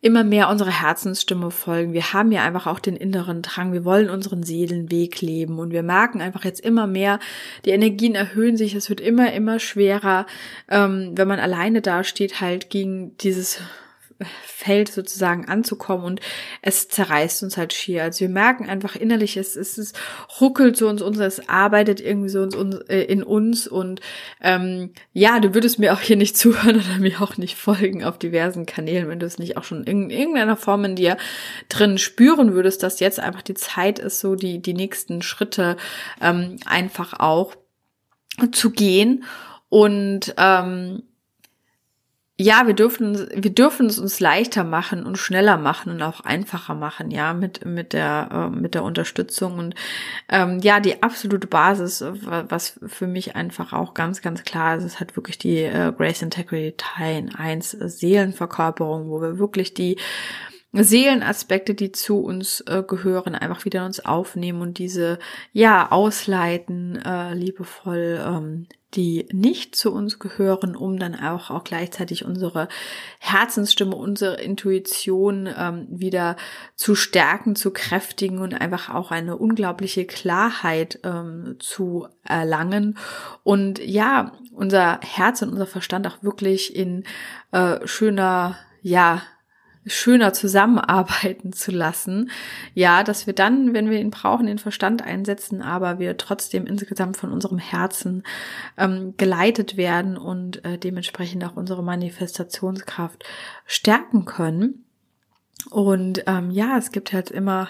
immer 0.00 0.22
mehr 0.22 0.48
unserer 0.48 0.82
Herzensstimme 0.82 1.50
folgen. 1.50 1.92
Wir 1.92 2.12
haben 2.12 2.30
ja 2.30 2.44
einfach 2.44 2.68
auch 2.68 2.78
den 2.78 2.94
inneren 2.94 3.42
Drang. 3.42 3.72
Wir 3.72 3.84
wollen 3.84 4.10
unseren 4.10 4.44
Seelenweg 4.44 5.20
leben 5.20 5.58
und 5.58 5.72
wir 5.72 5.82
merken 5.82 6.20
einfach 6.20 6.44
jetzt 6.44 6.60
immer 6.60 6.86
mehr, 6.86 7.18
die 7.64 7.70
Energien 7.70 8.14
erhöhen 8.14 8.56
sich. 8.56 8.74
Es 8.74 8.88
wird 8.88 9.00
immer, 9.00 9.32
immer 9.32 9.58
schwerer, 9.58 10.26
ähm, 10.68 11.12
wenn 11.16 11.26
man 11.26 11.40
alleine 11.40 11.82
dasteht, 11.82 12.40
halt 12.40 12.70
gegen 12.70 13.16
dieses 13.18 13.60
Feld 14.44 14.90
sozusagen 14.90 15.46
anzukommen 15.46 16.04
und 16.04 16.20
es 16.60 16.88
zerreißt 16.88 17.44
uns 17.44 17.56
halt 17.56 17.72
schier. 17.72 18.02
Also 18.02 18.20
wir 18.20 18.28
merken 18.28 18.68
einfach 18.68 18.96
innerlich, 18.96 19.36
es, 19.36 19.54
es, 19.54 19.78
es 19.78 19.92
ruckelt 20.40 20.76
so 20.76 20.88
uns, 20.88 21.02
uns, 21.02 21.18
es 21.18 21.48
arbeitet 21.48 22.00
irgendwie 22.00 22.28
so 22.28 22.42
uns, 22.42 22.74
äh, 22.88 23.02
in 23.02 23.22
uns 23.22 23.68
und 23.68 24.00
ähm, 24.40 24.92
ja, 25.12 25.38
du 25.38 25.54
würdest 25.54 25.78
mir 25.78 25.92
auch 25.92 26.00
hier 26.00 26.16
nicht 26.16 26.36
zuhören 26.38 26.76
oder 26.76 26.98
mir 26.98 27.22
auch 27.22 27.36
nicht 27.36 27.56
folgen 27.56 28.02
auf 28.02 28.18
diversen 28.18 28.66
Kanälen, 28.66 29.08
wenn 29.08 29.20
du 29.20 29.26
es 29.26 29.38
nicht 29.38 29.56
auch 29.56 29.64
schon 29.64 29.84
in 29.84 30.10
irgendeiner 30.10 30.56
Form 30.56 30.84
in 30.84 30.96
dir 30.96 31.16
drin 31.68 31.98
spüren 31.98 32.54
würdest, 32.54 32.82
dass 32.82 33.00
jetzt 33.00 33.20
einfach 33.20 33.42
die 33.42 33.54
Zeit 33.54 34.00
ist, 34.00 34.18
so 34.20 34.34
die, 34.34 34.60
die 34.60 34.74
nächsten 34.74 35.22
Schritte 35.22 35.76
ähm, 36.20 36.56
einfach 36.66 37.20
auch 37.20 37.54
zu 38.52 38.70
gehen 38.70 39.24
und 39.68 40.34
ähm, 40.36 41.02
ja, 42.40 42.68
wir 42.68 42.74
dürfen, 42.74 43.28
wir 43.34 43.52
dürfen 43.52 43.86
es 43.86 43.98
uns 43.98 44.20
leichter 44.20 44.62
machen 44.62 45.04
und 45.04 45.18
schneller 45.18 45.56
machen 45.56 45.90
und 45.90 46.02
auch 46.02 46.20
einfacher 46.20 46.74
machen, 46.74 47.10
ja, 47.10 47.34
mit, 47.34 47.64
mit 47.64 47.92
der, 47.92 48.28
äh, 48.32 48.56
mit 48.56 48.74
der 48.74 48.84
Unterstützung. 48.84 49.58
Und, 49.58 49.74
ähm, 50.28 50.60
ja, 50.60 50.78
die 50.78 51.02
absolute 51.02 51.48
Basis, 51.48 52.04
was 52.04 52.78
für 52.86 53.08
mich 53.08 53.34
einfach 53.34 53.72
auch 53.72 53.92
ganz, 53.92 54.22
ganz 54.22 54.44
klar 54.44 54.76
ist, 54.76 54.84
ist 54.84 55.00
halt 55.00 55.16
wirklich 55.16 55.38
die 55.38 55.62
äh, 55.62 55.92
Grace 55.96 56.22
Integrity 56.22 56.74
Teil 56.76 57.28
1 57.36 57.72
Seelenverkörperung, 57.72 59.10
wo 59.10 59.20
wir 59.20 59.38
wirklich 59.40 59.74
die, 59.74 59.96
Seelenaspekte, 60.72 61.74
die 61.74 61.92
zu 61.92 62.20
uns 62.20 62.60
äh, 62.66 62.82
gehören, 62.86 63.34
einfach 63.34 63.64
wieder 63.64 63.86
uns 63.86 64.04
aufnehmen 64.04 64.60
und 64.60 64.78
diese 64.78 65.18
ja 65.52 65.90
ausleiten, 65.90 66.96
äh, 67.02 67.32
liebevoll, 67.32 68.20
ähm, 68.22 68.66
die 68.94 69.28
nicht 69.32 69.76
zu 69.76 69.92
uns 69.92 70.18
gehören, 70.18 70.74
um 70.74 70.98
dann 70.98 71.14
auch, 71.14 71.50
auch 71.50 71.64
gleichzeitig 71.64 72.24
unsere 72.24 72.68
Herzensstimme, 73.18 73.94
unsere 73.94 74.40
Intuition 74.40 75.48
ähm, 75.54 75.86
wieder 75.90 76.36
zu 76.74 76.94
stärken, 76.94 77.54
zu 77.54 77.70
kräftigen 77.70 78.38
und 78.38 78.54
einfach 78.54 78.94
auch 78.94 79.10
eine 79.10 79.36
unglaubliche 79.36 80.06
Klarheit 80.06 81.00
ähm, 81.04 81.56
zu 81.58 82.08
erlangen. 82.24 82.96
Und 83.42 83.78
ja, 83.78 84.32
unser 84.52 85.00
Herz 85.02 85.42
und 85.42 85.50
unser 85.50 85.66
Verstand 85.66 86.06
auch 86.06 86.22
wirklich 86.22 86.74
in 86.74 87.04
äh, 87.52 87.86
schöner, 87.86 88.56
ja, 88.80 89.22
schöner 89.88 90.32
zusammenarbeiten 90.32 91.52
zu 91.52 91.70
lassen. 91.70 92.30
Ja, 92.74 93.04
dass 93.04 93.26
wir 93.26 93.34
dann, 93.34 93.74
wenn 93.74 93.90
wir 93.90 94.00
ihn 94.00 94.10
brauchen, 94.10 94.46
den 94.46 94.58
Verstand 94.58 95.02
einsetzen, 95.02 95.62
aber 95.62 95.98
wir 95.98 96.16
trotzdem 96.16 96.66
insgesamt 96.66 97.16
von 97.16 97.32
unserem 97.32 97.58
Herzen 97.58 98.22
ähm, 98.76 99.14
geleitet 99.16 99.76
werden 99.76 100.16
und 100.16 100.64
äh, 100.64 100.78
dementsprechend 100.78 101.44
auch 101.44 101.56
unsere 101.56 101.82
Manifestationskraft 101.82 103.24
stärken 103.66 104.24
können. 104.24 104.84
Und 105.70 106.22
ähm, 106.26 106.50
ja, 106.50 106.78
es 106.78 106.92
gibt 106.92 107.12
halt 107.12 107.30
immer 107.30 107.68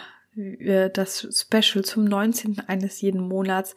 das 0.92 1.26
Special 1.32 1.84
zum 1.84 2.04
19. 2.04 2.60
eines 2.66 3.00
jeden 3.00 3.20
Monats 3.20 3.74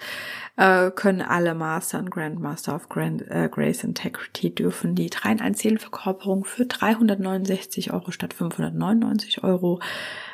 äh, 0.58 0.92
können 0.92 1.22
alle 1.22 1.56
Master 1.56 2.00
und 2.00 2.12
Grandmaster 2.12 2.76
of 2.76 2.90
Grand, 2.90 3.24
äh, 3.30 3.50
Grace 3.52 3.84
Integrity 3.84 4.54
dürfen 4.54 4.96
die 4.96 5.10
3 5.10 5.32
in 5.34 5.42
1 5.42 5.60
Seelenverkörperung 5.60 6.46
für 6.46 6.66
369 6.66 7.94
Euro 7.94 8.12
statt 8.12 8.34
599 8.34 9.44
Euro 9.44 9.80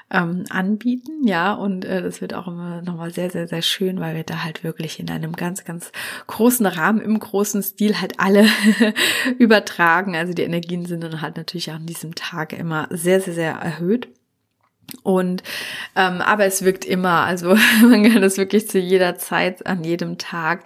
ähm, 0.09 0.45
anbieten, 0.49 1.27
ja, 1.27 1.53
und 1.53 1.83
äh, 1.83 2.01
das 2.01 2.21
wird 2.21 2.33
auch 2.33 2.47
immer 2.47 2.81
nochmal 2.81 3.11
sehr, 3.11 3.29
sehr, 3.29 3.47
sehr 3.47 3.61
schön, 3.61 3.99
weil 3.99 4.15
wir 4.15 4.23
da 4.23 4.43
halt 4.43 4.63
wirklich 4.63 4.99
in 4.99 5.09
einem 5.09 5.33
ganz, 5.33 5.65
ganz 5.65 5.91
großen 6.27 6.65
Rahmen, 6.65 7.01
im 7.01 7.19
großen 7.19 7.61
Stil 7.61 7.99
halt 7.99 8.13
alle 8.17 8.47
übertragen. 9.37 10.15
Also 10.15 10.33
die 10.33 10.43
Energien 10.43 10.85
sind 10.85 11.03
dann 11.03 11.21
halt 11.21 11.35
natürlich 11.35 11.71
auch 11.71 11.75
an 11.75 11.85
diesem 11.85 12.15
Tag 12.15 12.53
immer 12.53 12.87
sehr, 12.89 13.19
sehr, 13.19 13.33
sehr 13.33 13.53
erhöht. 13.53 14.07
Und 15.03 15.43
ähm, 15.95 16.21
aber 16.21 16.45
es 16.45 16.63
wirkt 16.63 16.85
immer, 16.85 17.25
also 17.25 17.55
man 17.81 18.09
kann 18.09 18.21
das 18.21 18.37
wirklich 18.37 18.69
zu 18.69 18.79
jeder 18.79 19.17
Zeit, 19.17 19.65
an 19.65 19.83
jedem 19.83 20.17
Tag 20.17 20.63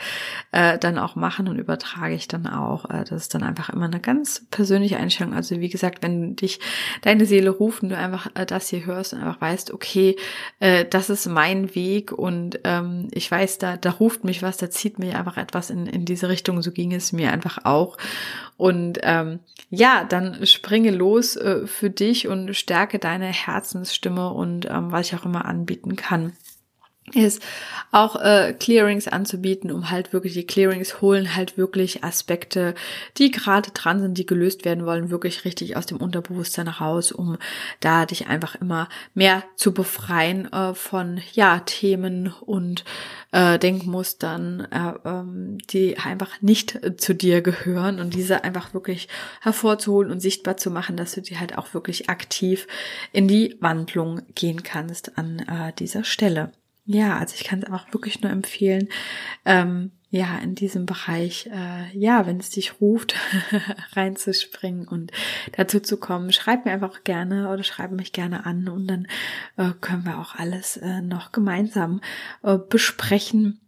äh, 0.52 0.78
dann 0.78 1.00
auch 1.00 1.16
machen 1.16 1.48
und 1.48 1.58
übertrage 1.58 2.14
ich 2.14 2.28
dann 2.28 2.46
auch. 2.46 2.86
Äh, 2.90 3.04
das 3.04 3.24
ist 3.24 3.34
dann 3.34 3.44
einfach 3.44 3.70
immer 3.70 3.86
eine 3.86 4.00
ganz 4.00 4.46
persönliche 4.52 4.98
Einstellung. 4.98 5.34
Also 5.34 5.60
wie 5.60 5.70
gesagt, 5.70 6.04
wenn 6.04 6.36
dich 6.36 6.60
deine 7.02 7.26
Seele 7.26 7.50
ruft 7.50 7.82
und 7.82 7.90
du 7.90 7.98
einfach 7.98 8.28
äh, 8.36 8.46
das 8.46 8.70
hier 8.70 8.86
hörst 8.86 9.14
und 9.14 9.20
einfach 9.20 9.42
weißt, 9.42 9.74
okay, 9.74 10.16
äh, 10.60 10.86
das 10.86 11.10
ist 11.10 11.28
mein 11.28 11.74
Weg 11.74 12.12
und 12.12 12.60
ähm, 12.64 13.08
ich 13.12 13.30
weiß, 13.30 13.58
da, 13.58 13.78
da 13.78 13.90
ruft 13.90 14.24
mich 14.24 14.44
was, 14.44 14.58
da 14.58 14.70
zieht 14.70 15.00
mich 15.00 15.16
einfach 15.16 15.38
etwas 15.38 15.72
in, 15.72 15.88
in 15.88 16.06
diese 16.06 16.30
Richtung. 16.30 16.62
So 16.62 16.72
ging 16.72 16.94
es 16.94 17.12
mir 17.12 17.32
einfach 17.32 17.66
auch. 17.66 17.98
Und 18.58 19.00
ähm, 19.02 19.40
ja, 19.72 20.04
dann 20.04 20.46
springe 20.46 20.92
los 20.92 21.36
äh, 21.36 21.66
für 21.66 21.90
dich 21.90 22.28
und 22.28 22.54
stärke 22.56 23.00
deine 23.00 23.26
Herzensstimme 23.26 24.11
und 24.20 24.66
ähm, 24.70 24.92
was 24.92 25.08
ich 25.08 25.16
auch 25.16 25.26
immer 25.26 25.46
anbieten 25.46 25.96
kann 25.96 26.34
ist 27.14 27.42
auch 27.92 28.16
äh, 28.16 28.54
Clearings 28.58 29.08
anzubieten, 29.08 29.72
um 29.72 29.90
halt 29.90 30.14
wirklich 30.14 30.34
die 30.34 30.46
Clearings 30.48 31.02
holen 31.02 31.36
halt 31.36 31.58
wirklich 31.58 32.04
Aspekte, 32.04 32.74
die 33.18 33.32
gerade 33.32 33.72
dran 33.72 34.00
sind, 34.00 34.18
die 34.18 34.26
gelöst 34.26 34.66
werden 34.66 34.86
wollen, 34.86 35.12
wirklich 35.12 35.46
richtig 35.46 35.76
aus 35.76 35.86
dem 35.86 35.98
Unterbewusstsein 35.98 36.70
raus, 36.70 37.12
um 37.12 37.38
da 37.82 38.06
dich 38.06 38.28
einfach 38.28 38.56
immer 38.56 38.88
mehr 39.14 39.44
zu 39.56 39.74
befreien 39.74 40.52
äh, 40.52 40.74
von 40.74 41.22
ja 41.34 41.60
Themen 41.60 42.34
und 42.42 42.86
äh, 43.32 43.60
Denkmustern, 43.60 44.68
äh, 44.72 44.94
ähm, 45.08 45.58
die 45.70 45.98
einfach 45.98 46.42
nicht 46.42 46.80
zu 46.98 47.14
dir 47.14 47.42
gehören 47.42 48.00
und 48.00 48.14
diese 48.14 48.44
einfach 48.44 48.74
wirklich 48.74 49.10
hervorzuholen 49.42 50.12
und 50.12 50.22
sichtbar 50.22 50.58
zu 50.58 50.72
machen, 50.72 50.96
dass 50.96 51.14
du 51.14 51.22
die 51.22 51.38
halt 51.38 51.58
auch 51.58 51.74
wirklich 51.74 52.10
aktiv 52.10 52.68
in 53.12 53.28
die 53.28 53.58
Wandlung 53.60 54.22
gehen 54.34 54.64
kannst 54.64 55.18
an 55.18 55.40
äh, 55.40 55.74
dieser 55.74 56.04
Stelle. 56.04 56.52
Ja, 56.86 57.18
also 57.18 57.36
ich 57.36 57.44
kann 57.44 57.62
es 57.62 57.72
auch 57.72 57.94
wirklich 57.94 58.22
nur 58.22 58.32
empfehlen, 58.32 58.90
ähm, 59.46 59.92
ja, 60.10 60.40
in 60.40 60.56
diesem 60.56 60.86
Bereich, 60.86 61.48
äh, 61.48 61.98
ja, 61.98 62.28
wenn 62.28 62.38
es 62.38 62.50
dich 62.50 62.82
ruft, 62.82 63.16
reinzuspringen 63.94 64.86
und 64.88 65.12
dazu 65.56 65.80
zu 65.80 65.98
kommen. 65.98 66.34
Schreib 66.34 66.66
mir 66.66 66.72
einfach 66.74 67.06
gerne 67.06 67.50
oder 67.50 67.64
schreib 67.64 67.92
mich 67.92 68.12
gerne 68.12 68.46
an 68.46 68.68
und 68.68 68.88
dann 68.88 69.08
äh, 69.56 69.72
können 69.80 70.04
wir 70.04 70.20
auch 70.20 70.36
alles 70.36 70.76
äh, 70.78 71.02
noch 71.02 71.32
gemeinsam 71.32 72.02
äh, 72.44 72.58
besprechen 72.58 73.62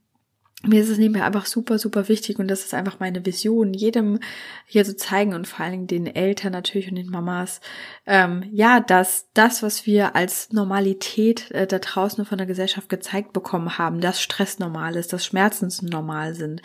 mir 0.66 0.82
ist 0.82 0.90
es 0.90 0.98
nebenbei 0.98 1.26
einfach 1.26 1.46
super, 1.46 1.78
super 1.78 2.08
wichtig 2.08 2.40
und 2.40 2.48
das 2.48 2.64
ist 2.64 2.74
einfach 2.74 3.00
meine 3.00 3.26
Vision, 3.26 3.74
jedem 3.74 4.20
hier 4.66 4.86
zu 4.86 4.96
zeigen 4.96 5.34
und 5.34 5.46
vor 5.46 5.60
allen 5.60 5.74
Dingen 5.74 5.88
den 5.88 6.08
Eltern 6.08 6.54
natürlich 6.54 6.90
und 6.90 6.96
den 6.96 7.10
Mamas, 7.10 7.60
ähm, 8.06 8.46
ja, 8.52 8.80
dass 8.80 9.28
das, 9.34 9.62
was 9.62 9.86
wir 9.86 10.16
als 10.16 10.54
Normalität 10.54 11.52
äh, 11.52 11.68
da 11.68 11.80
draußen 11.80 12.24
von 12.24 12.38
der 12.38 12.48
Gesellschaft 12.48 12.88
gezeigt 12.88 13.34
bekommen 13.34 13.78
haben, 13.78 14.00
dass 14.00 14.22
Stress 14.22 14.58
normal 14.60 14.96
ist, 14.96 15.12
dass 15.12 15.26
Schmerzen 15.26 15.70
normal 15.90 16.34
sind, 16.34 16.62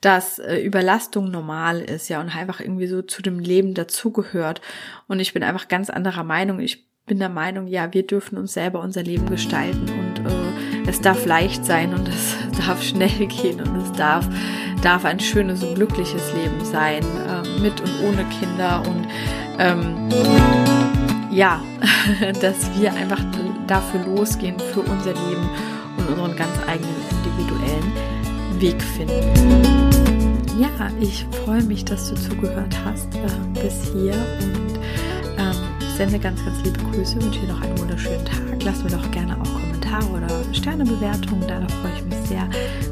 dass 0.00 0.38
äh, 0.38 0.58
Überlastung 0.60 1.30
normal 1.30 1.80
ist, 1.80 2.08
ja, 2.08 2.20
und 2.20 2.34
einfach 2.34 2.60
irgendwie 2.60 2.86
so 2.86 3.02
zu 3.02 3.20
dem 3.20 3.40
Leben 3.40 3.74
dazugehört. 3.74 4.60
Und 5.08 5.18
ich 5.18 5.32
bin 5.32 5.42
einfach 5.42 5.66
ganz 5.66 5.90
anderer 5.90 6.24
Meinung. 6.24 6.60
Ich 6.60 6.88
bin 7.06 7.18
der 7.18 7.28
Meinung, 7.28 7.66
ja, 7.66 7.92
wir 7.92 8.06
dürfen 8.06 8.38
uns 8.38 8.52
selber 8.52 8.80
unser 8.80 9.02
Leben 9.02 9.28
gestalten 9.28 9.88
und 9.88 10.09
es 10.90 11.00
darf 11.00 11.24
leicht 11.24 11.64
sein 11.64 11.94
und 11.94 12.08
es 12.08 12.36
darf 12.66 12.82
schnell 12.82 13.26
gehen 13.26 13.60
und 13.60 13.76
es 13.76 13.92
darf, 13.92 14.28
darf 14.82 15.04
ein 15.04 15.20
schönes 15.20 15.62
und 15.62 15.76
glückliches 15.76 16.34
Leben 16.34 16.64
sein, 16.64 17.02
äh, 17.02 17.60
mit 17.60 17.80
und 17.80 17.90
ohne 18.08 18.24
Kinder 18.24 18.82
und 18.86 19.06
ähm, 19.58 20.08
ja, 21.30 21.62
dass 22.40 22.68
wir 22.78 22.92
einfach 22.92 23.22
dafür 23.66 24.00
losgehen, 24.04 24.56
für 24.74 24.80
unser 24.80 25.12
Leben 25.12 25.48
und 25.96 26.08
unseren 26.08 26.36
ganz 26.36 26.52
eigenen 26.66 26.94
individuellen 27.24 28.60
Weg 28.60 28.82
finden. 28.82 29.22
Ja, 30.58 30.68
ich 31.00 31.24
freue 31.44 31.62
mich, 31.62 31.84
dass 31.84 32.10
du 32.10 32.16
zugehört 32.16 32.76
hast 32.84 33.14
äh, 33.14 33.62
bis 33.62 33.92
hier 33.92 34.12
und 34.40 34.80
ähm, 35.38 35.56
sende 35.96 36.18
ganz, 36.18 36.44
ganz 36.44 36.62
liebe 36.64 36.80
Grüße, 36.90 37.22
wünsche 37.22 37.40
dir 37.40 37.52
noch 37.52 37.62
einen 37.62 37.78
wunderschönen 37.78 38.24
Tag. 38.24 38.62
Lass 38.64 38.82
mir 38.82 38.90
doch 38.90 39.10
gerne 39.10 39.40
auch 39.40 39.59
Kommentare 40.60 40.82
oder 40.82 40.86
Sternebewertungen 40.86 41.48
da, 41.48 41.60
da 41.60 41.68
freue 41.68 41.92
ich 41.96 42.04
mich 42.04 42.28
sehr. 42.28 42.48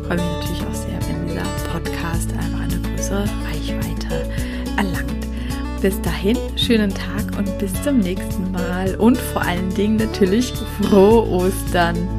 Freue 0.07 0.17
mich 0.17 0.27
natürlich 0.37 0.63
auch 0.63 0.75
sehr, 0.75 0.99
wenn 1.09 1.27
dieser 1.29 1.43
Podcast 1.71 2.33
einfach 2.33 2.61
eine 2.61 2.79
größere 2.79 3.25
Reichweite 3.47 4.31
erlangt. 4.77 5.27
Bis 5.81 6.01
dahin, 6.03 6.37
schönen 6.57 6.93
Tag 6.93 7.39
und 7.39 7.59
bis 7.59 7.73
zum 7.83 7.99
nächsten 7.99 8.51
Mal 8.51 8.97
und 8.97 9.17
vor 9.17 9.43
allen 9.43 9.73
Dingen 9.75 9.97
natürlich 9.97 10.53
frohe 10.83 11.29
Ostern. 11.29 12.18